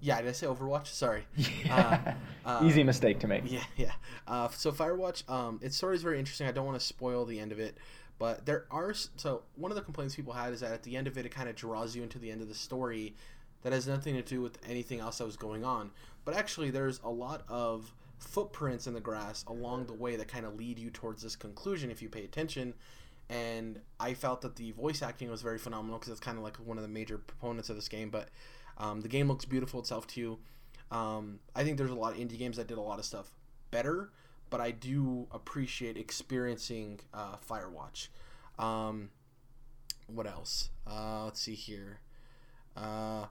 [0.00, 0.86] Yeah, did I say Overwatch?
[0.88, 1.24] Sorry.
[1.64, 2.14] Yeah.
[2.44, 3.50] uh, Easy mistake to make.
[3.50, 3.92] Yeah, yeah.
[4.26, 6.46] Uh, so Firewatch, um, its story is very interesting.
[6.46, 7.78] I don't want to spoil the end of it,
[8.18, 11.06] but there are so one of the complaints people had is that at the end
[11.08, 13.14] of it, it kind of draws you into the end of the story
[13.62, 15.90] that has nothing to do with anything else that was going on.
[16.24, 20.46] But actually, there's a lot of footprints in the grass along the way that kind
[20.46, 22.74] of lead you towards this conclusion if you pay attention.
[23.28, 26.56] And I felt that the voice acting was very phenomenal because it's kind of like
[26.56, 28.10] one of the major proponents of this game.
[28.10, 28.28] But
[28.78, 30.38] um, the game looks beautiful itself too.
[30.90, 33.30] Um, I think there's a lot of indie games that did a lot of stuff
[33.70, 34.10] better,
[34.50, 38.08] but I do appreciate experiencing uh, Firewatch.
[38.58, 39.08] Um,
[40.06, 40.68] what else?
[40.86, 42.00] Uh, let's see here.
[42.76, 43.26] Uh,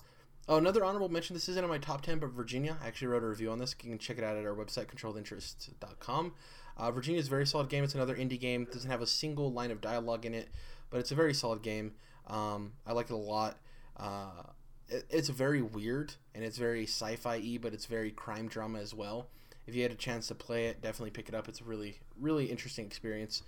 [0.52, 1.34] oh, another honorable mention.
[1.34, 2.78] This isn't in my top 10, but Virginia.
[2.84, 3.74] I actually wrote a review on this.
[3.82, 6.34] You can check it out at our website, controlledinterest.com.
[6.78, 7.86] Uh, Virginia is a very solid game.
[7.86, 8.64] It's another indie game.
[8.64, 10.50] It doesn't have a single line of dialogue in it,
[10.90, 11.94] but it's a very solid game.
[12.28, 13.60] Um, I like it a lot.
[13.96, 14.44] Uh,
[14.90, 18.94] it, it's very weird and it's very sci-fi y, but it's very crime drama as
[18.94, 19.28] well.
[19.68, 21.48] If you had a chance to play it, definitely pick it up.
[21.48, 23.44] It's a really, really interesting experience.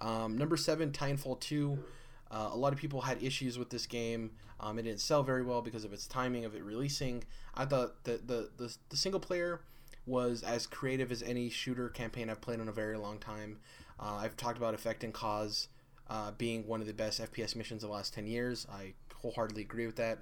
[0.00, 1.78] Um, number seven, Titanfall 2.
[2.30, 4.32] Uh, a lot of people had issues with this game.
[4.60, 7.24] Um, it didn't sell very well because of its timing of it releasing.
[7.54, 9.60] I thought the, the, the, the single player
[10.06, 13.58] was as creative as any shooter campaign I've played in a very long time.
[14.00, 15.68] Uh, I've talked about Effect and Cause
[16.08, 18.66] uh, being one of the best FPS missions of the last 10 years.
[18.72, 20.18] I wholeheartedly agree with that.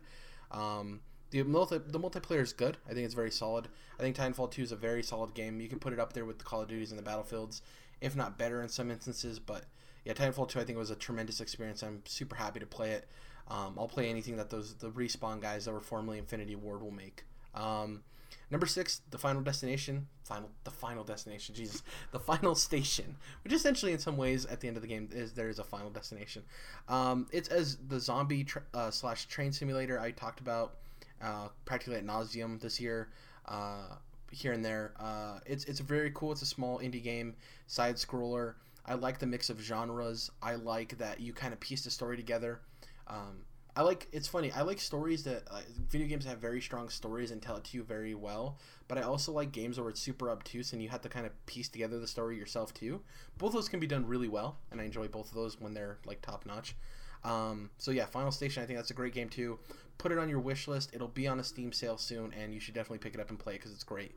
[0.50, 2.76] Um, the multi the multiplayer is good.
[2.88, 3.68] I think it's very solid.
[3.98, 5.60] I think Titanfall 2 is a very solid game.
[5.60, 7.62] You can put it up there with the Call of Duties and the Battlefields,
[8.00, 9.38] if not better in some instances.
[9.38, 9.64] But
[10.06, 11.82] yeah, Titanfall 2 I think was a tremendous experience.
[11.82, 13.06] I'm super happy to play it.
[13.48, 16.90] Um, I'll play anything that those the respawn guys that were formerly Infinity Ward will
[16.90, 17.24] make.
[17.54, 18.02] Um,
[18.48, 23.92] Number six, the final destination, final the final destination, Jesus, the final station, which essentially
[23.92, 26.44] in some ways at the end of the game is there is a final destination.
[26.88, 30.76] Um, it's as the zombie uh, slash train simulator I talked about
[31.20, 33.08] uh, practically at nauseum this year,
[33.46, 33.96] uh,
[34.30, 34.92] here and there.
[35.00, 36.30] Uh, it's it's very cool.
[36.30, 37.34] It's a small indie game,
[37.66, 38.54] side scroller.
[38.86, 40.30] I like the mix of genres.
[40.40, 42.60] I like that you kind of piece the story together.
[43.08, 43.44] Um,
[43.74, 44.50] I like it's funny.
[44.52, 47.76] I like stories that uh, video games have very strong stories and tell it to
[47.76, 48.58] you very well.
[48.88, 51.46] But I also like games where it's super obtuse and you have to kind of
[51.46, 53.02] piece together the story yourself too.
[53.36, 55.74] Both of those can be done really well, and I enjoy both of those when
[55.74, 56.74] they're like top notch.
[57.22, 58.62] Um, so yeah, Final Station.
[58.62, 59.58] I think that's a great game too.
[59.98, 60.94] Put it on your wish list.
[60.94, 63.38] It'll be on a Steam sale soon, and you should definitely pick it up and
[63.38, 64.12] play it because it's great.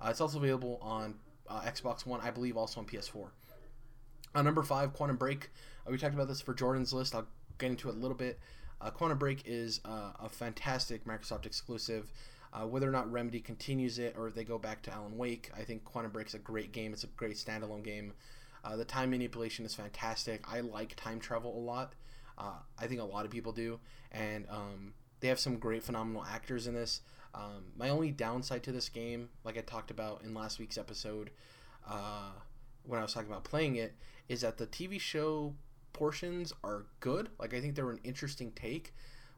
[0.00, 1.16] Uh, it's also available on
[1.48, 3.28] uh, Xbox One, I believe, also on PS4.
[4.34, 5.50] Number five, Quantum Break.
[5.86, 7.14] Uh, we talked about this for Jordan's list.
[7.14, 7.26] I'll
[7.58, 8.40] get into it a little bit.
[8.80, 12.10] Uh, Quantum Break is uh, a fantastic Microsoft exclusive.
[12.52, 15.62] Uh, whether or not Remedy continues it or they go back to Alan Wake, I
[15.62, 16.92] think Quantum Break is a great game.
[16.92, 18.14] It's a great standalone game.
[18.64, 20.44] Uh, the time manipulation is fantastic.
[20.50, 21.94] I like time travel a lot.
[22.78, 23.78] I think a lot of people do,
[24.10, 27.00] and um, they have some great, phenomenal actors in this.
[27.34, 31.30] Um, my only downside to this game, like I talked about in last week's episode,
[31.86, 33.94] when I was talking about playing it,
[34.28, 35.54] is that the TV show
[35.92, 37.28] portions are good.
[37.38, 38.94] Like I think they were an interesting take,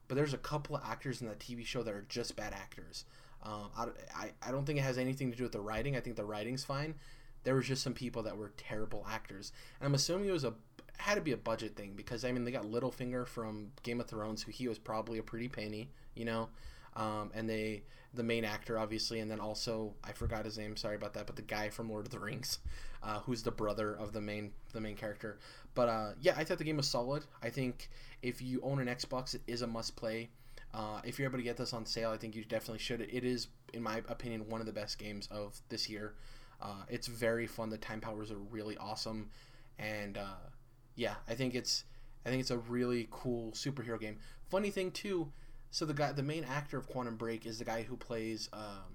[0.08, 3.04] but there's a couple of actors in that TV show that are just bad actors.
[3.42, 5.96] Um, I, I, don't think it has anything to do with the writing.
[5.96, 6.94] I think the writing's fine.
[7.42, 10.54] There was just some people that were terrible actors, and I'm assuming it was a
[10.96, 14.06] had to be a budget thing because I mean they got Littlefinger from Game of
[14.06, 16.48] Thrones, who he was probably a pretty penny, you know,
[16.96, 17.82] um, and they
[18.14, 21.36] the main actor obviously, and then also I forgot his name, sorry about that, but
[21.36, 22.58] the guy from Lord of the Rings,
[23.02, 25.38] uh, who's the brother of the main the main character.
[25.74, 27.24] But uh, yeah, I thought the game was solid.
[27.42, 27.90] I think
[28.22, 30.30] if you own an Xbox, it is a must play.
[30.72, 33.00] Uh, if you're able to get this on sale, I think you definitely should.
[33.00, 36.14] It is, in my opinion, one of the best games of this year.
[36.60, 37.70] Uh, it's very fun.
[37.70, 39.30] The time powers are really awesome,
[39.78, 40.48] and uh,
[40.96, 41.84] yeah, I think it's
[42.24, 44.18] I think it's a really cool superhero game.
[44.50, 45.30] Funny thing too,
[45.74, 48.94] so the guy, the main actor of Quantum Break is the guy who plays um,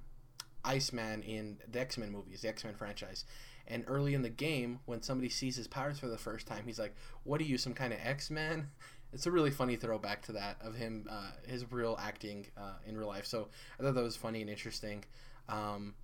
[0.63, 3.25] Iceman in the X Men movies, the X Men franchise.
[3.67, 6.79] And early in the game, when somebody sees his powers for the first time, he's
[6.79, 8.69] like, "What are you, some kind of X Men?"
[9.11, 12.95] It's a really funny throwback to that of him, uh, his real acting uh, in
[12.95, 13.25] real life.
[13.25, 13.47] So
[13.79, 15.03] I thought that was funny and interesting.
[15.47, 15.95] Um,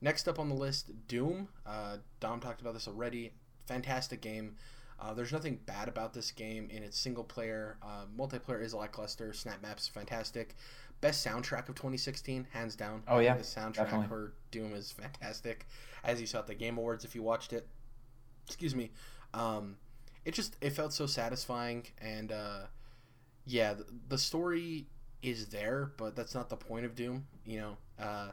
[0.00, 1.46] next up on the list, Doom.
[1.64, 3.34] Uh, Dom talked about this already.
[3.66, 4.56] Fantastic game.
[5.00, 7.78] Uh, there's nothing bad about this game in its single player.
[7.82, 9.32] Uh, multiplayer is lackluster.
[9.32, 10.54] Snap maps fantastic.
[11.00, 13.02] Best soundtrack of 2016, hands down.
[13.08, 14.08] Oh yeah, the soundtrack definitely.
[14.08, 15.66] for Doom is fantastic.
[16.04, 17.66] As you saw at the Game Awards, if you watched it,
[18.46, 18.90] excuse me,
[19.32, 19.76] um,
[20.26, 22.60] it just it felt so satisfying and uh,
[23.46, 24.86] yeah, the, the story
[25.22, 27.76] is there, but that's not the point of Doom, you know.
[27.98, 28.28] Uh,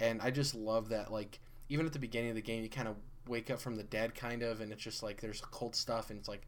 [0.00, 2.88] and I just love that like even at the beginning of the game, you kind
[2.88, 2.96] of
[3.28, 6.18] wake up from the dead kind of and it's just like there's cult stuff and
[6.18, 6.46] it's like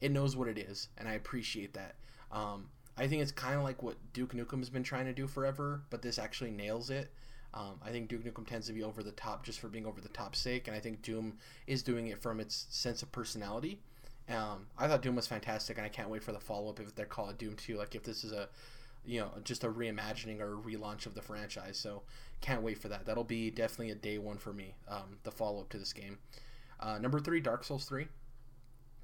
[0.00, 1.94] it knows what it is and i appreciate that.
[2.32, 5.26] Um, i think it's kind of like what duke nukem has been trying to do
[5.26, 7.12] forever but this actually nails it.
[7.52, 10.00] Um, i think duke nukem tends to be over the top just for being over
[10.00, 13.80] the top sake and i think doom is doing it from its sense of personality.
[14.28, 17.06] Um, i thought doom was fantastic and i can't wait for the follow-up if they're
[17.06, 18.48] called doom 2 like if this is a
[19.04, 21.78] you know just a reimagining or a relaunch of the franchise.
[21.78, 22.02] So
[22.40, 23.06] can't wait for that.
[23.06, 26.18] That'll be definitely a day one for me um, the follow-up to this game.
[26.80, 28.06] Uh, number three dark souls 3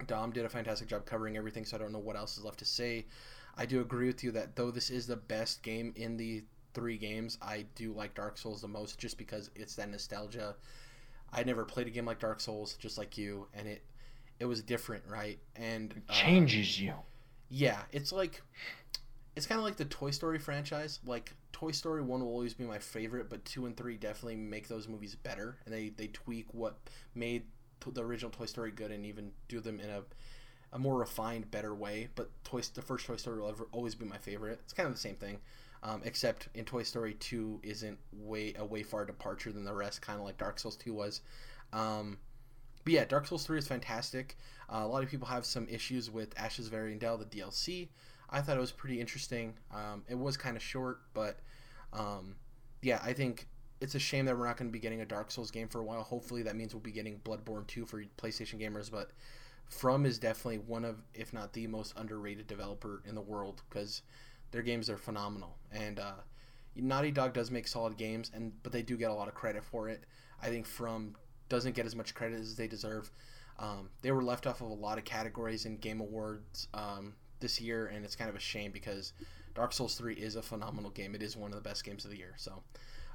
[0.06, 2.58] dom did a fantastic job covering everything so i don't know what else is left
[2.58, 3.06] to say.
[3.56, 6.96] I do agree with you that though this is the best game in the three
[6.96, 10.54] games i do like dark souls the most just because it's that nostalgia.
[11.32, 13.82] I never played a game like dark souls just like you and it
[14.38, 15.38] it was different right?
[15.56, 16.94] And it changes uh, you.
[17.50, 18.42] Yeah it's like
[19.40, 21.00] it's kind of like the Toy Story franchise.
[21.06, 24.68] Like Toy Story one will always be my favorite, but two and three definitely make
[24.68, 26.76] those movies better, and they they tweak what
[27.14, 27.44] made
[27.90, 30.02] the original Toy Story good, and even do them in a
[30.74, 32.10] a more refined, better way.
[32.16, 34.60] But Toy the first Toy Story will ever always be my favorite.
[34.62, 35.38] It's kind of the same thing,
[35.82, 40.02] um, except in Toy Story two isn't way a way far departure than the rest,
[40.02, 41.22] kind of like Dark Souls two was.
[41.72, 42.18] Um,
[42.84, 44.36] but yeah, Dark Souls three is fantastic.
[44.68, 47.88] Uh, a lot of people have some issues with Ashes of Ariandel, the DLC.
[48.30, 49.54] I thought it was pretty interesting.
[49.72, 51.38] Um, it was kind of short, but
[51.92, 52.36] um,
[52.82, 53.48] yeah, I think
[53.80, 55.80] it's a shame that we're not going to be getting a Dark Souls game for
[55.80, 56.02] a while.
[56.02, 58.90] Hopefully, that means we'll be getting Bloodborne 2 for PlayStation gamers.
[58.90, 59.10] But
[59.68, 64.02] From is definitely one of, if not the most underrated developer in the world because
[64.52, 65.56] their games are phenomenal.
[65.72, 66.20] And uh,
[66.76, 69.64] Naughty Dog does make solid games, and but they do get a lot of credit
[69.64, 70.04] for it.
[70.42, 71.16] I think From
[71.48, 73.10] doesn't get as much credit as they deserve.
[73.58, 77.60] Um, they were left off of a lot of categories in Game Awards um, this
[77.60, 79.12] year, and it's kind of a shame because
[79.54, 81.14] Dark Souls 3 is a phenomenal game.
[81.14, 82.34] It is one of the best games of the year.
[82.36, 82.62] So,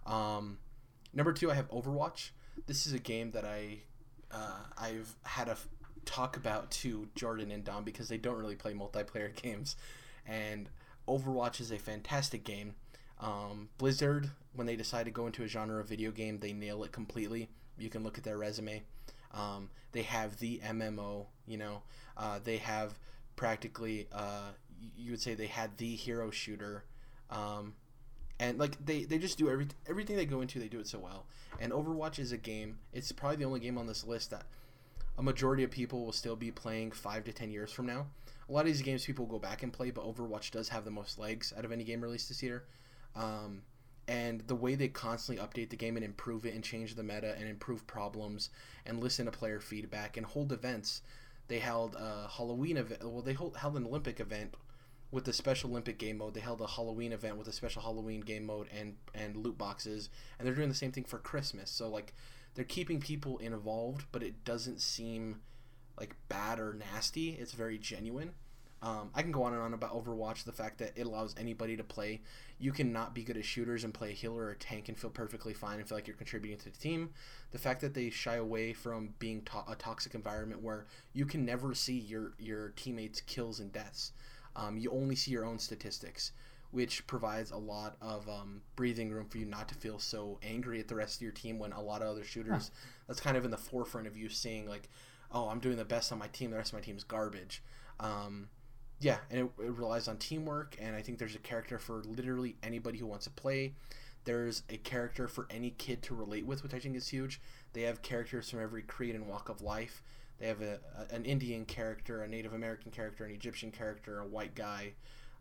[0.06, 0.60] Um,
[1.14, 2.30] number two, I have Overwatch.
[2.68, 3.80] This is a game that I
[4.32, 5.68] uh, I've had a f-
[6.04, 9.76] talk about to Jordan and Dom because they don't really play multiplayer games,
[10.26, 10.70] and
[11.08, 12.76] Overwatch is a fantastic game.
[13.20, 16.84] Um, Blizzard, when they decide to go into a genre of video game, they nail
[16.84, 17.50] it completely.
[17.78, 18.84] You can look at their resume.
[19.34, 21.82] Um, they have the MMO, you know,
[22.18, 22.98] uh, they have
[23.36, 24.52] practically, uh,
[24.98, 26.86] you would say they had the hero shooter.
[27.30, 27.74] Um,
[28.40, 31.00] and like they, they just do every, everything they go into, they do it so
[31.00, 31.26] well.
[31.60, 32.80] And Overwatch is a game.
[32.94, 34.46] It's probably the only game on this list that
[35.18, 38.08] a majority of people will still be playing five to ten years from now.
[38.48, 40.92] A lot of these games people go back and play, but Overwatch does have the
[40.92, 42.66] most legs out of any game released this year.
[43.16, 43.62] Um,
[44.08, 47.36] and the way they constantly update the game and improve it and change the meta
[47.40, 48.50] and improve problems
[48.86, 51.02] and listen to player feedback and hold events.
[51.48, 53.04] They held a Halloween event.
[53.04, 54.56] Well, they hold, held an Olympic event
[55.12, 56.34] with the special Olympic game mode.
[56.34, 60.10] They held a Halloween event with a special Halloween game mode and and loot boxes.
[60.38, 61.70] And they're doing the same thing for Christmas.
[61.70, 62.14] So like,
[62.56, 65.42] they're keeping people involved, but it doesn't seem
[66.00, 67.32] like bad or nasty.
[67.32, 68.32] It's very genuine.
[68.86, 71.76] Um, I can go on and on about Overwatch, the fact that it allows anybody
[71.76, 72.22] to play.
[72.60, 74.98] You can not be good at shooters and play a healer or a tank and
[74.98, 77.10] feel perfectly fine and feel like you're contributing to the team.
[77.50, 81.44] The fact that they shy away from being to- a toxic environment where you can
[81.44, 84.12] never see your, your teammates' kills and deaths.
[84.56, 86.32] Um, you only see your own statistics,
[86.70, 90.80] which provides a lot of um, breathing room for you not to feel so angry
[90.80, 92.90] at the rest of your team when a lot of other shooters, huh.
[93.08, 94.90] that's kind of in the forefront of you seeing, like,
[95.32, 97.64] oh, I'm doing the best on my team, the rest of my team's garbage.
[98.00, 98.50] Um,
[99.00, 102.56] yeah, and it, it, relies on teamwork, and I think there's a character for literally
[102.64, 103.74] anybody who wants to play.
[104.24, 107.42] There's a character for any kid to relate with, which I think is huge.
[107.74, 110.02] They have characters from every creed and walk of life.
[110.40, 114.26] They have a, a an Indian character, a Native American character, an Egyptian character, a
[114.26, 114.94] white guy,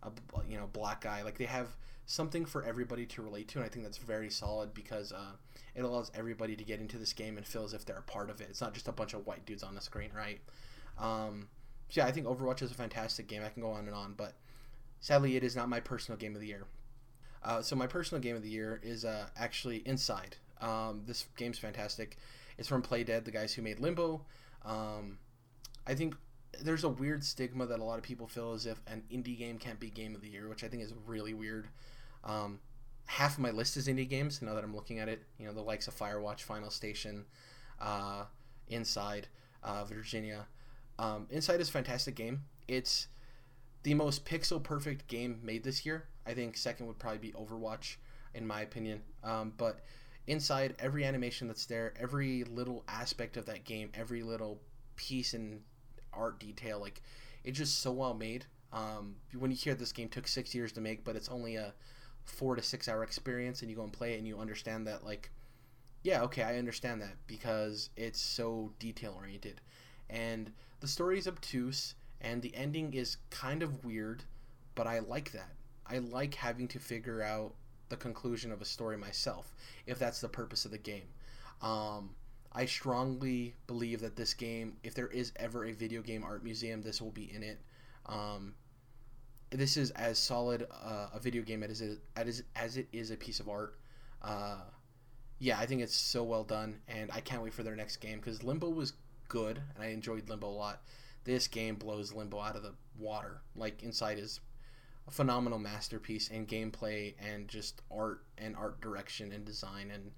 [0.02, 0.10] a
[0.48, 1.22] you know black guy.
[1.22, 1.68] Like they have
[2.06, 5.32] something for everybody to relate to, and I think that's very solid because uh,
[5.74, 8.30] it allows everybody to get into this game and feel as if they're a part
[8.30, 8.48] of it.
[8.50, 10.40] It's not just a bunch of white dudes on the screen, right?
[10.98, 11.48] Um,
[11.94, 13.42] so yeah, I think Overwatch is a fantastic game.
[13.46, 14.34] I can go on and on, but
[14.98, 16.64] sadly, it is not my personal game of the year.
[17.40, 20.34] Uh, so my personal game of the year is uh, actually Inside.
[20.60, 22.16] Um, this game's fantastic.
[22.58, 24.22] It's from Playdead, the guys who made Limbo.
[24.64, 25.18] Um,
[25.86, 26.16] I think
[26.60, 29.56] there's a weird stigma that a lot of people feel as if an indie game
[29.56, 31.68] can't be game of the year, which I think is really weird.
[32.24, 32.58] Um,
[33.06, 34.42] half of my list is indie games.
[34.42, 37.24] Now that I'm looking at it, you know the likes of Firewatch, Final Station,
[37.80, 38.24] uh,
[38.66, 39.28] Inside,
[39.62, 40.48] uh, Virginia.
[40.98, 42.42] Um, Inside is a fantastic game.
[42.68, 43.08] It's
[43.82, 46.04] the most pixel perfect game made this year.
[46.26, 47.96] I think second would probably be Overwatch,
[48.34, 49.02] in my opinion.
[49.22, 49.80] Um, but
[50.26, 54.58] Inside, every animation that's there, every little aspect of that game, every little
[54.96, 55.60] piece and
[56.14, 57.02] art detail, like
[57.44, 58.46] it's just so well made.
[58.72, 61.74] Um, when you hear this game took six years to make, but it's only a
[62.24, 65.04] four to six hour experience, and you go and play it, and you understand that,
[65.04, 65.30] like,
[66.02, 69.60] yeah, okay, I understand that because it's so detail oriented,
[70.08, 70.50] and
[70.84, 74.22] the story is obtuse and the ending is kind of weird,
[74.74, 75.48] but I like that.
[75.86, 77.54] I like having to figure out
[77.88, 79.54] the conclusion of a story myself,
[79.86, 81.08] if that's the purpose of the game.
[81.62, 82.10] Um,
[82.52, 86.82] I strongly believe that this game, if there is ever a video game art museum,
[86.82, 87.62] this will be in it.
[88.04, 88.54] Um,
[89.48, 93.16] this is as solid uh, a video game as it, as, as it is a
[93.16, 93.78] piece of art.
[94.20, 94.58] Uh,
[95.38, 98.18] yeah, I think it's so well done, and I can't wait for their next game
[98.18, 98.92] because Limbo was
[99.34, 100.82] good, and I enjoyed Limbo a lot.
[101.24, 103.40] This game blows Limbo out of the water.
[103.56, 104.38] Like Inside is
[105.08, 110.12] a phenomenal masterpiece in gameplay and just art and art direction and design, and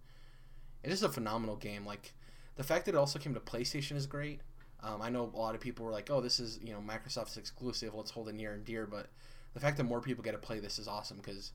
[0.83, 1.87] it is a phenomenal game.
[1.87, 2.12] Like
[2.57, 4.42] the fact that it also came to PlayStation is great.
[4.83, 7.38] Um, I know a lot of people were like, "Oh, this is you know Microsoft's
[7.38, 7.94] exclusive.
[7.94, 9.07] Let's hold it near and dear." But
[9.55, 11.52] the fact that more people get to play this is awesome because,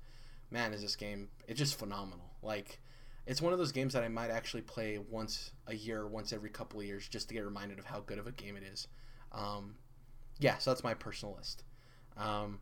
[0.49, 2.31] man, is this game it's just phenomenal.
[2.41, 2.81] Like
[3.25, 6.49] it's one of those games that I might actually play once a year, once every
[6.49, 8.87] couple of years, just to get reminded of how good of a game it is.
[9.31, 9.75] Um,
[10.39, 11.63] yeah, so that's my personal list.
[12.17, 12.59] Um,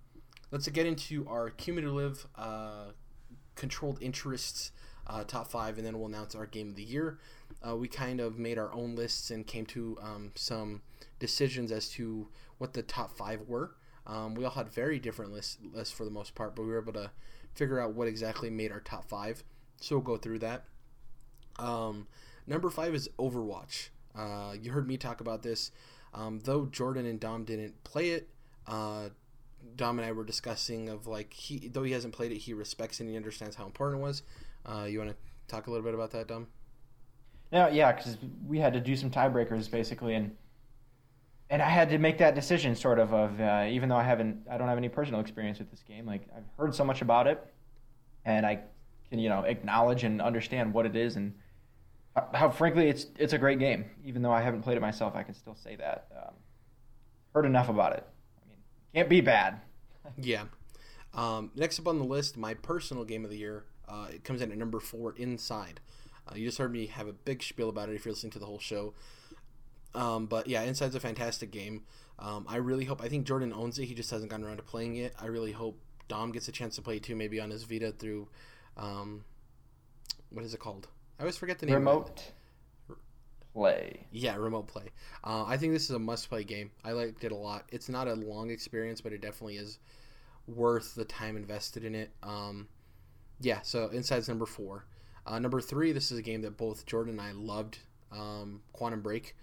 [0.52, 2.92] let's get into our cumulative uh,
[3.56, 4.72] controlled interests
[5.08, 7.20] uh, top five, and then we'll announce our game of the year.
[7.68, 10.82] Uh, we kind of made our own lists and came to um, some
[11.20, 12.28] decisions as to
[12.58, 13.76] what the top five were.
[14.06, 16.82] Um, we all had very different lists, lists for the most part, but we were
[16.82, 17.12] able to
[17.54, 19.44] figure out what exactly made our top five.
[19.80, 20.66] So we'll go through that.
[21.58, 22.08] Um,
[22.48, 23.90] number five is Overwatch.
[24.16, 25.72] Uh, you heard me talk about this.
[26.14, 28.30] Um, though Jordan and Dom didn't play it,
[28.68, 29.10] uh,
[29.76, 33.00] Dom and I were discussing of like he though he hasn't played it, he respects
[33.00, 34.24] and he understands how important it was.
[34.66, 35.18] Uh, you want to
[35.48, 36.48] talk a little bit about that, Dom?
[37.52, 38.18] No, yeah, because
[38.48, 40.36] we had to do some tiebreakers basically, and
[41.50, 44.48] and I had to make that decision sort of of uh, even though I haven't,
[44.50, 46.06] I don't have any personal experience with this game.
[46.06, 47.44] Like I've heard so much about it,
[48.26, 48.62] and I
[49.10, 51.34] can you know acknowledge and understand what it is and
[52.34, 53.86] how frankly it's it's a great game.
[54.06, 56.08] Even though I haven't played it myself, I can still say that.
[56.16, 56.34] Um,
[57.34, 58.06] heard enough about it.
[58.42, 58.58] I mean,
[58.94, 59.62] can't be bad.
[60.18, 60.44] yeah.
[61.14, 63.66] Um, next up on the list, my personal game of the year.
[63.88, 65.80] Uh, it comes in at number four, Inside.
[66.28, 68.40] Uh, you just heard me have a big spiel about it if you're listening to
[68.40, 68.94] the whole show.
[69.96, 71.84] Um, but yeah, Inside's a fantastic game.
[72.20, 73.02] Um, I really hope.
[73.02, 73.86] I think Jordan owns it.
[73.86, 75.16] He just hasn't gotten around to playing it.
[75.20, 78.28] I really hope Dom gets a chance to play too, maybe on his Vita through.
[78.78, 79.24] Um,
[80.30, 80.88] what is it called?
[81.18, 81.76] I always forget the name.
[81.76, 82.32] Remote
[83.54, 84.08] play.
[84.12, 84.86] Yeah, remote play.
[85.24, 86.72] Uh, I think this is a must-play game.
[86.84, 87.66] I liked it a lot.
[87.72, 89.80] It's not a long experience, but it definitely is
[90.48, 92.12] worth the time invested in it.
[92.24, 92.68] Um,
[93.42, 94.86] yeah, so Inside's number four.
[95.26, 97.80] Uh, number three, this is a game that both Jordan and I loved.
[98.12, 99.36] Um, Quantum Break.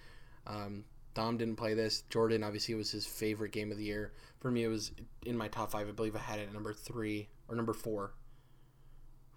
[0.46, 2.02] Um, Dom didn't play this.
[2.10, 4.12] Jordan obviously was his favorite game of the year.
[4.40, 4.92] For me, it was
[5.24, 5.88] in my top five.
[5.88, 8.12] I believe I had it at number three or number four.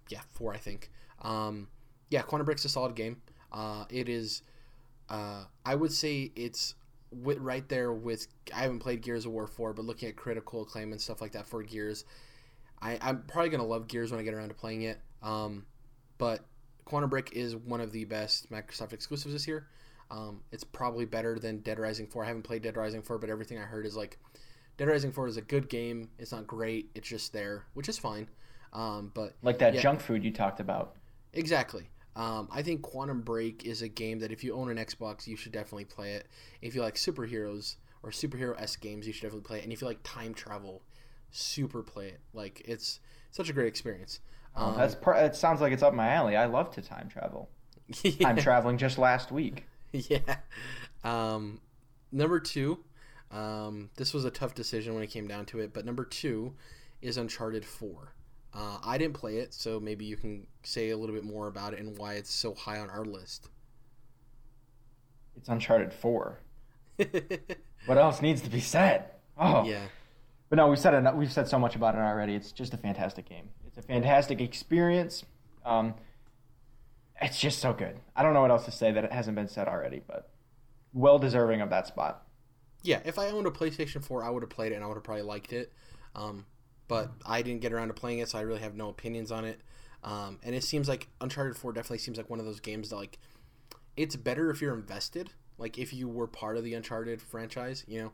[0.10, 0.92] Yeah, four I think.
[1.22, 1.68] Um,
[2.10, 3.22] yeah, Quantum Break's a solid game.
[3.52, 4.42] Uh, it is.
[5.10, 6.76] Uh, I would say it's
[7.12, 8.28] with, right there with.
[8.54, 11.32] I haven't played Gears of War four, but looking at critical acclaim and stuff like
[11.34, 12.06] that for Gears,
[12.82, 15.00] I, I'm probably gonna love Gears when I get around to playing it.
[15.22, 15.66] Um,
[16.18, 16.46] but
[16.86, 19.68] Quantum Break is one of the best Microsoft exclusives this year.
[20.12, 22.24] Um, it's probably better than Dead Rising 4.
[22.24, 24.18] I haven't played Dead Rising 4, but everything I heard is like
[24.78, 26.10] Dead Rising 4 is a good game.
[26.18, 26.90] It's not great.
[26.96, 28.28] It's just there, which is fine.
[28.74, 30.96] Um, but like that yeah, junk food you talked about.
[31.34, 31.90] Exactly.
[32.16, 35.38] Um, I think Quantum Break is a game that if you own an Xbox, you
[35.38, 36.28] should definitely play it.
[36.62, 39.64] If you like superheroes or superhero s games, you should definitely play it.
[39.64, 40.82] And if you like time travel,
[41.32, 42.20] super play it.
[42.34, 43.00] Like it's
[43.32, 44.20] such a great experience.
[44.56, 45.18] Um, that's part.
[45.18, 46.36] It sounds like it's up my alley.
[46.36, 47.50] I love to time travel.
[48.04, 48.28] Yeah.
[48.28, 49.66] I'm traveling just last week.
[49.92, 50.36] Yeah.
[51.04, 51.62] Um,
[52.12, 52.84] number two,
[53.32, 56.54] um, this was a tough decision when it came down to it, but number two
[57.02, 58.14] is Uncharted Four.
[58.54, 61.74] Uh, I didn't play it, so maybe you can say a little bit more about
[61.74, 63.50] it and why it's so high on our list.
[65.38, 66.40] It's Uncharted Four.
[67.86, 69.06] what else needs to be said?
[69.38, 69.86] Oh yeah.
[70.50, 72.34] But no, we've said enough, we've said so much about it already.
[72.34, 73.50] It's just a fantastic game.
[73.68, 75.24] It's a fantastic experience.
[75.64, 75.94] Um,
[77.22, 78.00] it's just so good.
[78.16, 80.30] I don't know what else to say that it hasn't been said already, but
[80.94, 82.26] well deserving of that spot.
[82.82, 84.96] Yeah, if I owned a PlayStation 4, I would have played it and I would
[84.96, 85.72] have probably liked it.
[86.16, 86.46] Um,
[86.90, 89.46] but I didn't get around to playing it, so I really have no opinions on
[89.46, 89.62] it.
[90.04, 92.98] Um, and it seems like Uncharted 4 definitely seems like one of those games that
[92.98, 93.20] like
[93.96, 98.02] it's better if you're invested, like if you were part of the Uncharted franchise, you
[98.02, 98.12] know.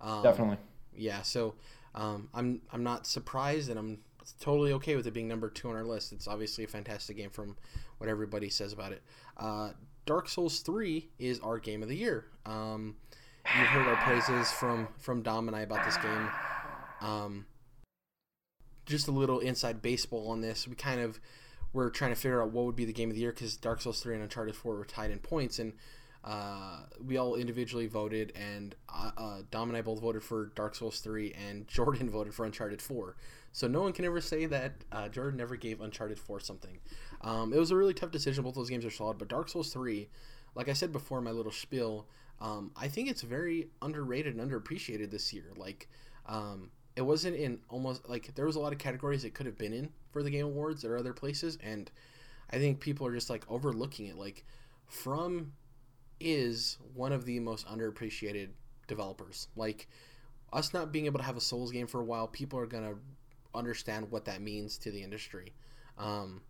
[0.00, 0.56] Um, definitely.
[0.96, 1.54] Yeah, so
[1.94, 3.98] um, I'm I'm not surprised and I'm
[4.40, 6.12] totally okay with it being number two on our list.
[6.12, 7.56] It's obviously a fantastic game from
[7.98, 9.02] what everybody says about it.
[9.36, 9.70] Uh,
[10.06, 12.26] Dark Souls 3 is our game of the year.
[12.46, 12.96] Um,
[13.58, 16.28] you've heard our praises from, from Dom and I about this game.
[17.00, 17.46] Um,
[18.86, 20.68] just a little inside baseball on this.
[20.68, 21.20] We kind of
[21.72, 23.80] were trying to figure out what would be the game of the year because Dark
[23.80, 25.58] Souls 3 and Uncharted 4 were tied in points.
[25.58, 25.72] And
[26.22, 30.74] uh, we all individually voted, and uh, uh Dom and I both voted for Dark
[30.74, 33.16] Souls 3, and Jordan voted for Uncharted 4.
[33.52, 36.78] So no one can ever say that uh, Jordan never gave Uncharted 4 something.
[37.20, 38.42] Um, it was a really tough decision.
[38.42, 40.08] Both those games are solid, but Dark Souls 3,
[40.54, 42.06] like I said before, my little spiel,
[42.40, 45.52] um, I think it's very underrated and underappreciated this year.
[45.56, 45.88] Like,
[46.26, 49.58] um, it wasn't in almost like there was a lot of categories it could have
[49.58, 51.90] been in for the Game Awards or other places, and
[52.50, 54.16] I think people are just like overlooking it.
[54.16, 54.44] Like,
[54.86, 55.52] From
[56.20, 58.50] is one of the most underappreciated
[58.86, 59.48] developers.
[59.56, 59.88] Like,
[60.52, 62.94] us not being able to have a Souls game for a while, people are gonna
[63.54, 65.52] understand what that means to the industry.
[65.98, 66.42] Um,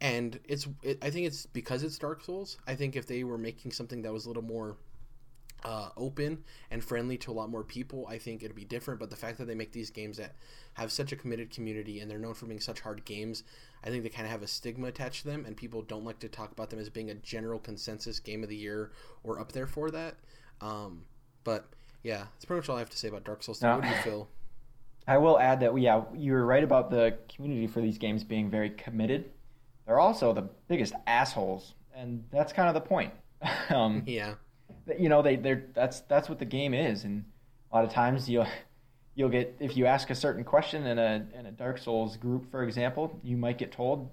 [0.00, 2.58] and it's it, I think it's because it's Dark Souls.
[2.66, 4.76] I think if they were making something that was a little more
[5.64, 9.00] uh, open and friendly to a lot more people, I think it'd be different.
[9.00, 10.32] But the fact that they make these games that
[10.74, 13.44] have such a committed community and they're known for being such hard games,
[13.82, 16.18] I think they kind of have a stigma attached to them, and people don't like
[16.20, 18.92] to talk about them as being a general consensus game of the year
[19.22, 20.16] or up there for that.
[20.60, 21.02] Um,
[21.44, 21.66] but
[22.02, 23.60] yeah, that's pretty much all I have to say about Dark Souls.
[23.62, 24.28] What do you feel?
[25.06, 28.50] I will add that yeah, you were right about the community for these games being
[28.50, 29.30] very committed.
[29.86, 33.12] They're also the biggest assholes, and that's kind of the point.
[33.68, 34.34] um, yeah,
[34.98, 37.24] you know they they're that's that's what the game is, and
[37.72, 38.46] a lot of times you'll
[39.14, 42.50] you'll get if you ask a certain question in a in a Dark Souls group,
[42.50, 44.10] for example, you might get told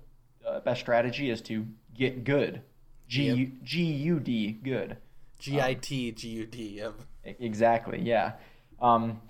[0.48, 2.62] uh, best strategy is to get good,
[3.08, 3.50] G yep.
[3.64, 4.98] G U D good,
[5.40, 6.78] G I T G U D.
[6.78, 6.94] Yep.
[7.24, 8.00] Exactly.
[8.02, 8.34] Yeah.
[8.82, 9.22] Um,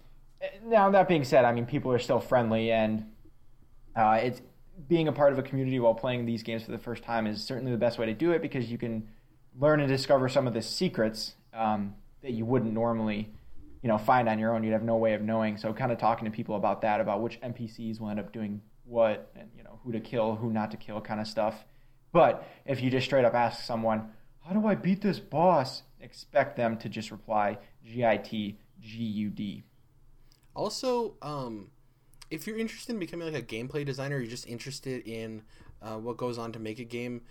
[0.63, 3.11] now that being said, I mean people are still friendly, and
[3.95, 4.41] uh, it's
[4.87, 7.43] being a part of a community while playing these games for the first time is
[7.43, 9.07] certainly the best way to do it because you can
[9.59, 13.29] learn and discover some of the secrets um, that you wouldn't normally,
[13.81, 14.63] you know, find on your own.
[14.63, 15.57] You'd have no way of knowing.
[15.57, 18.61] So, kind of talking to people about that, about which NPCs will end up doing
[18.85, 21.65] what and you know who to kill, who not to kill, kind of stuff.
[22.11, 26.57] But if you just straight up ask someone, "How do I beat this boss?" expect
[26.57, 29.63] them to just reply git gud
[30.53, 31.69] Also, um,
[32.29, 35.43] if you're interested in becoming like a gameplay designer, you're just interested in
[35.81, 37.21] uh, what goes on to make a game.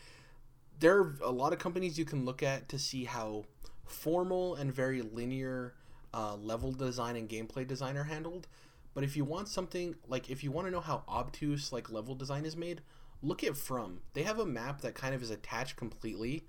[0.80, 3.44] There are a lot of companies you can look at to see how
[3.84, 5.74] formal and very linear
[6.14, 8.48] uh, level design and gameplay design are handled.
[8.94, 12.14] But if you want something like if you want to know how obtuse like level
[12.14, 12.80] design is made,
[13.22, 14.00] look at From.
[14.14, 16.44] They have a map that kind of is attached completely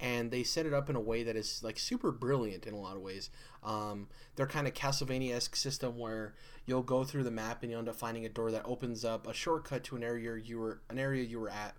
[0.00, 2.80] and they set it up in a way that is like super brilliant in a
[2.80, 3.30] lot of ways.
[3.62, 6.34] Um, they're kind of Castlevania esque system where
[6.66, 9.26] you'll go through the map and you'll end up finding a door that opens up
[9.26, 11.76] a shortcut to an area you were an area you were at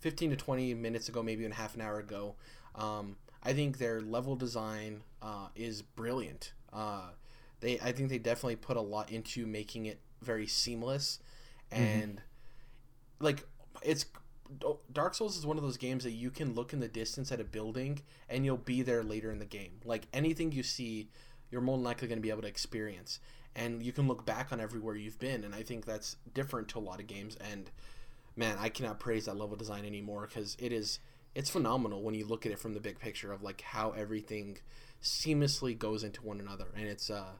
[0.00, 2.34] 15 to 20 minutes ago, maybe in half an hour ago.
[2.74, 6.52] Um, I think their level design uh, is brilliant.
[6.72, 7.10] Uh,
[7.60, 11.18] they, I think they definitely put a lot into making it very seamless,
[11.72, 11.82] mm-hmm.
[11.82, 13.24] and mm-hmm.
[13.24, 13.46] like
[13.82, 14.06] it's
[14.92, 17.40] Dark Souls is one of those games that you can look in the distance at
[17.40, 19.72] a building and you'll be there later in the game.
[19.84, 21.10] Like anything you see,
[21.50, 23.20] you're more than likely going to be able to experience,
[23.54, 25.44] and you can look back on everywhere you've been.
[25.44, 27.36] And I think that's different to a lot of games.
[27.36, 27.70] And
[28.38, 31.00] man, I cannot praise that level design anymore because it is
[31.34, 34.58] it's phenomenal when you look at it from the big picture of like how everything
[35.02, 36.66] seamlessly goes into one another.
[36.74, 37.32] And it's uh,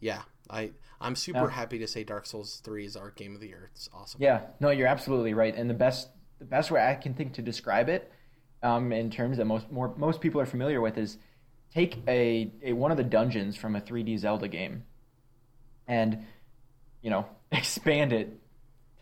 [0.00, 1.50] yeah, I I'm super yeah.
[1.50, 3.70] happy to say Dark Souls Three is our game of the year.
[3.72, 4.20] It's awesome.
[4.20, 5.54] Yeah, no, you're absolutely right.
[5.54, 6.08] And the best
[6.38, 8.12] the best way I can think to describe it,
[8.62, 11.18] um, in terms that most more most people are familiar with, is
[11.72, 14.84] take a, a one of the dungeons from a 3D Zelda game,
[15.86, 16.26] and
[17.00, 18.40] you know expand it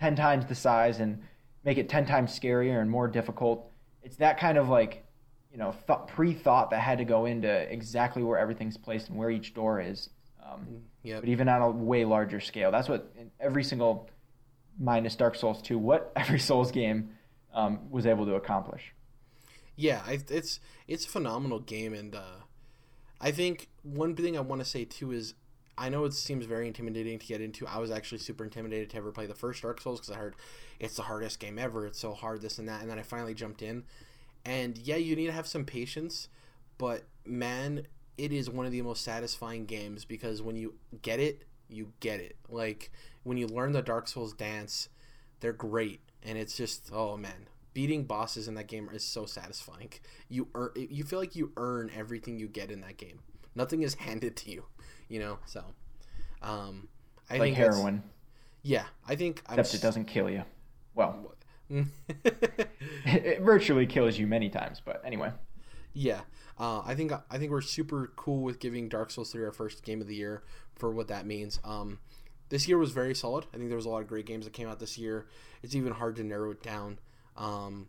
[0.00, 1.22] ten times the size and
[1.64, 3.70] make it ten times scarier and more difficult.
[4.02, 5.04] It's that kind of like
[5.50, 9.30] you know th- pre-thought that had to go into exactly where everything's placed and where
[9.30, 10.10] each door is.
[10.44, 11.20] Um, mm, yep.
[11.20, 14.10] But even on a way larger scale, that's what every single
[14.78, 17.10] minus Dark Souls 2, what every Souls game
[17.52, 18.92] um, was able to accomplish.
[19.76, 22.42] Yeah, it's it's a phenomenal game, and uh,
[23.20, 25.34] I think one thing I want to say too is
[25.76, 27.66] I know it seems very intimidating to get into.
[27.66, 30.36] I was actually super intimidated to ever play the first Dark Souls because I heard
[30.78, 31.86] it's the hardest game ever.
[31.86, 33.84] It's so hard, this and that, and then I finally jumped in.
[34.44, 36.28] And yeah, you need to have some patience,
[36.78, 41.44] but man, it is one of the most satisfying games because when you get it,
[41.68, 42.36] you get it.
[42.48, 42.90] Like
[43.22, 44.88] when you learn the Dark Souls dance,
[45.40, 49.90] they're great and it's just oh man, beating bosses in that game is so satisfying.
[50.28, 53.20] You earn, you feel like you earn everything you get in that game.
[53.54, 54.64] Nothing is handed to you,
[55.08, 55.38] you know.
[55.46, 55.64] So,
[56.42, 56.88] um,
[57.30, 58.02] I like think heroin.
[58.62, 59.42] Yeah, I think.
[59.50, 60.44] Except I'm, it doesn't kill you.
[60.94, 61.34] Well,
[61.70, 61.86] it,
[63.04, 65.32] it virtually kills you many times, but anyway.
[65.92, 66.20] Yeah,
[66.58, 69.84] uh, I think I think we're super cool with giving Dark Souls 3 our first
[69.84, 70.42] game of the year
[70.74, 71.60] for what that means.
[71.64, 71.98] Um,
[72.48, 73.46] this year was very solid.
[73.52, 75.26] I think there was a lot of great games that came out this year.
[75.62, 76.98] It's even hard to narrow it down.
[77.36, 77.88] Um,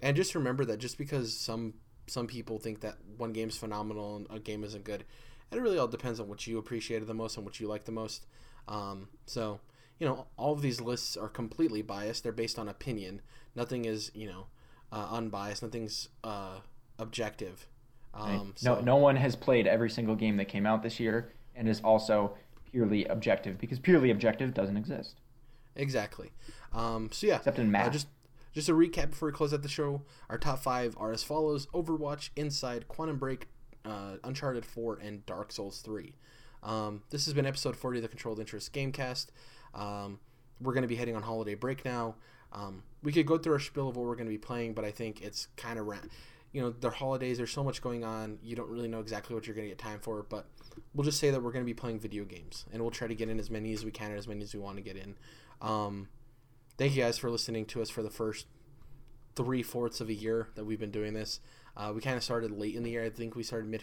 [0.00, 1.74] and just remember that just because some
[2.06, 5.04] some people think that one game's phenomenal and a game isn't good,
[5.50, 7.92] it really all depends on what you appreciated the most and what you like the
[7.92, 8.26] most.
[8.66, 9.60] Um, so,
[9.98, 12.22] you know, all of these lists are completely biased.
[12.22, 13.22] They're based on opinion.
[13.54, 14.46] Nothing is, you know,
[14.92, 15.62] uh, unbiased.
[15.62, 16.60] Nothing's uh,
[16.98, 17.66] objective.
[18.14, 18.52] Um, right.
[18.56, 18.74] so.
[18.76, 21.80] No, no one has played every single game that came out this year and is
[21.80, 22.36] also
[22.70, 25.20] purely objective because purely objective doesn't exist.
[25.76, 26.30] Exactly.
[26.72, 27.88] Um, so yeah, except in math.
[27.88, 28.08] Uh, just
[28.52, 30.02] just a recap before we close out the show.
[30.28, 33.46] Our top five are as follows: Overwatch, Inside, Quantum Break,
[33.84, 36.14] uh, Uncharted 4, and Dark Souls 3.
[36.62, 39.26] Um, this has been episode 40 of the Controlled Interest Gamecast.
[39.74, 40.18] Um,
[40.60, 42.16] we're going to be heading on holiday break now.
[42.52, 44.84] Um, we could go through our spiel of what we're going to be playing, but
[44.84, 45.98] I think it's kind of, ra-
[46.52, 47.36] you know, the holidays.
[47.36, 48.38] There's so much going on.
[48.42, 50.24] You don't really know exactly what you're going to get time for.
[50.28, 50.46] But
[50.94, 53.14] we'll just say that we're going to be playing video games, and we'll try to
[53.14, 54.96] get in as many as we can, and as many as we want to get
[54.96, 55.14] in.
[55.60, 56.08] Um,
[56.76, 58.46] thank you guys for listening to us for the first
[59.38, 61.38] three fourths of a year that we've been doing this.
[61.76, 63.04] Uh, we kind of started late in the year.
[63.04, 63.82] I think we started mid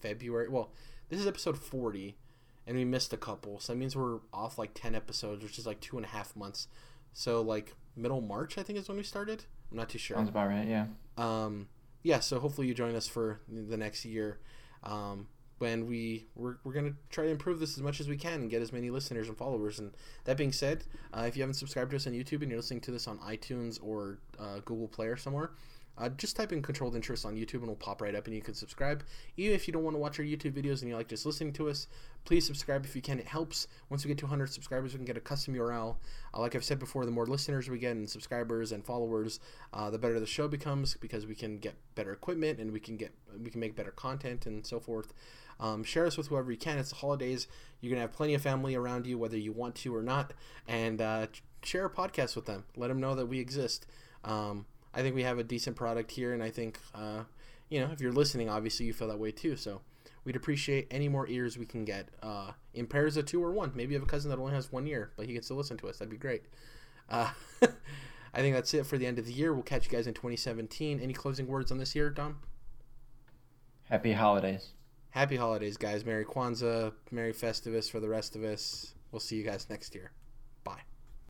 [0.00, 0.48] February.
[0.48, 0.72] Well,
[1.10, 2.16] this is episode 40,
[2.66, 3.60] and we missed a couple.
[3.60, 6.34] So that means we're off like 10 episodes, which is like two and a half
[6.34, 6.68] months.
[7.12, 9.44] So, like, middle March, I think, is when we started.
[9.70, 10.16] I'm not too sure.
[10.16, 10.86] Sounds about right, yeah.
[11.18, 11.68] Um,
[12.02, 14.40] yeah, so hopefully you join us for the next year.
[14.82, 15.28] Um,
[15.58, 18.42] when we we're, we're going to try to improve this as much as we can
[18.42, 19.78] and get as many listeners and followers.
[19.78, 19.92] And
[20.24, 22.80] that being said uh, if you haven't subscribed to us on youtube and you're listening
[22.80, 25.50] to this on itunes or uh, google play or somewhere
[25.96, 28.42] uh, just type in controlled interest on YouTube and it'll pop right up and you
[28.42, 29.04] can subscribe.
[29.36, 31.52] Even if you don't want to watch our YouTube videos and you like just listening
[31.52, 31.86] to us,
[32.24, 33.18] please subscribe if you can.
[33.18, 33.68] It helps.
[33.90, 35.96] Once we get to 100 subscribers, we can get a custom URL.
[36.32, 39.38] Uh, like I've said before, the more listeners we get and subscribers and followers,
[39.72, 42.96] uh, the better the show becomes because we can get better equipment and we can
[42.96, 45.12] get we can make better content and so forth.
[45.60, 46.78] Um, share us with whoever you can.
[46.78, 47.46] It's the holidays.
[47.80, 50.32] You're gonna have plenty of family around you, whether you want to or not,
[50.66, 51.28] and uh,
[51.62, 52.64] share a podcast with them.
[52.76, 53.86] Let them know that we exist.
[54.24, 57.24] Um, I think we have a decent product here, and I think uh,
[57.68, 59.56] you know if you're listening, obviously you feel that way too.
[59.56, 59.80] So
[60.24, 63.72] we'd appreciate any more ears we can get uh, in pairs of two or one.
[63.74, 65.76] Maybe you have a cousin that only has one ear, but he can still listen
[65.78, 65.98] to us.
[65.98, 66.44] That'd be great.
[67.08, 67.30] Uh,
[68.34, 69.52] I think that's it for the end of the year.
[69.52, 71.00] We'll catch you guys in 2017.
[71.00, 72.40] Any closing words on this year, Dom?
[73.84, 74.70] Happy holidays.
[75.10, 76.04] Happy holidays, guys.
[76.04, 78.94] Merry Kwanzaa, Merry Festivus for the rest of us.
[79.12, 80.10] We'll see you guys next year.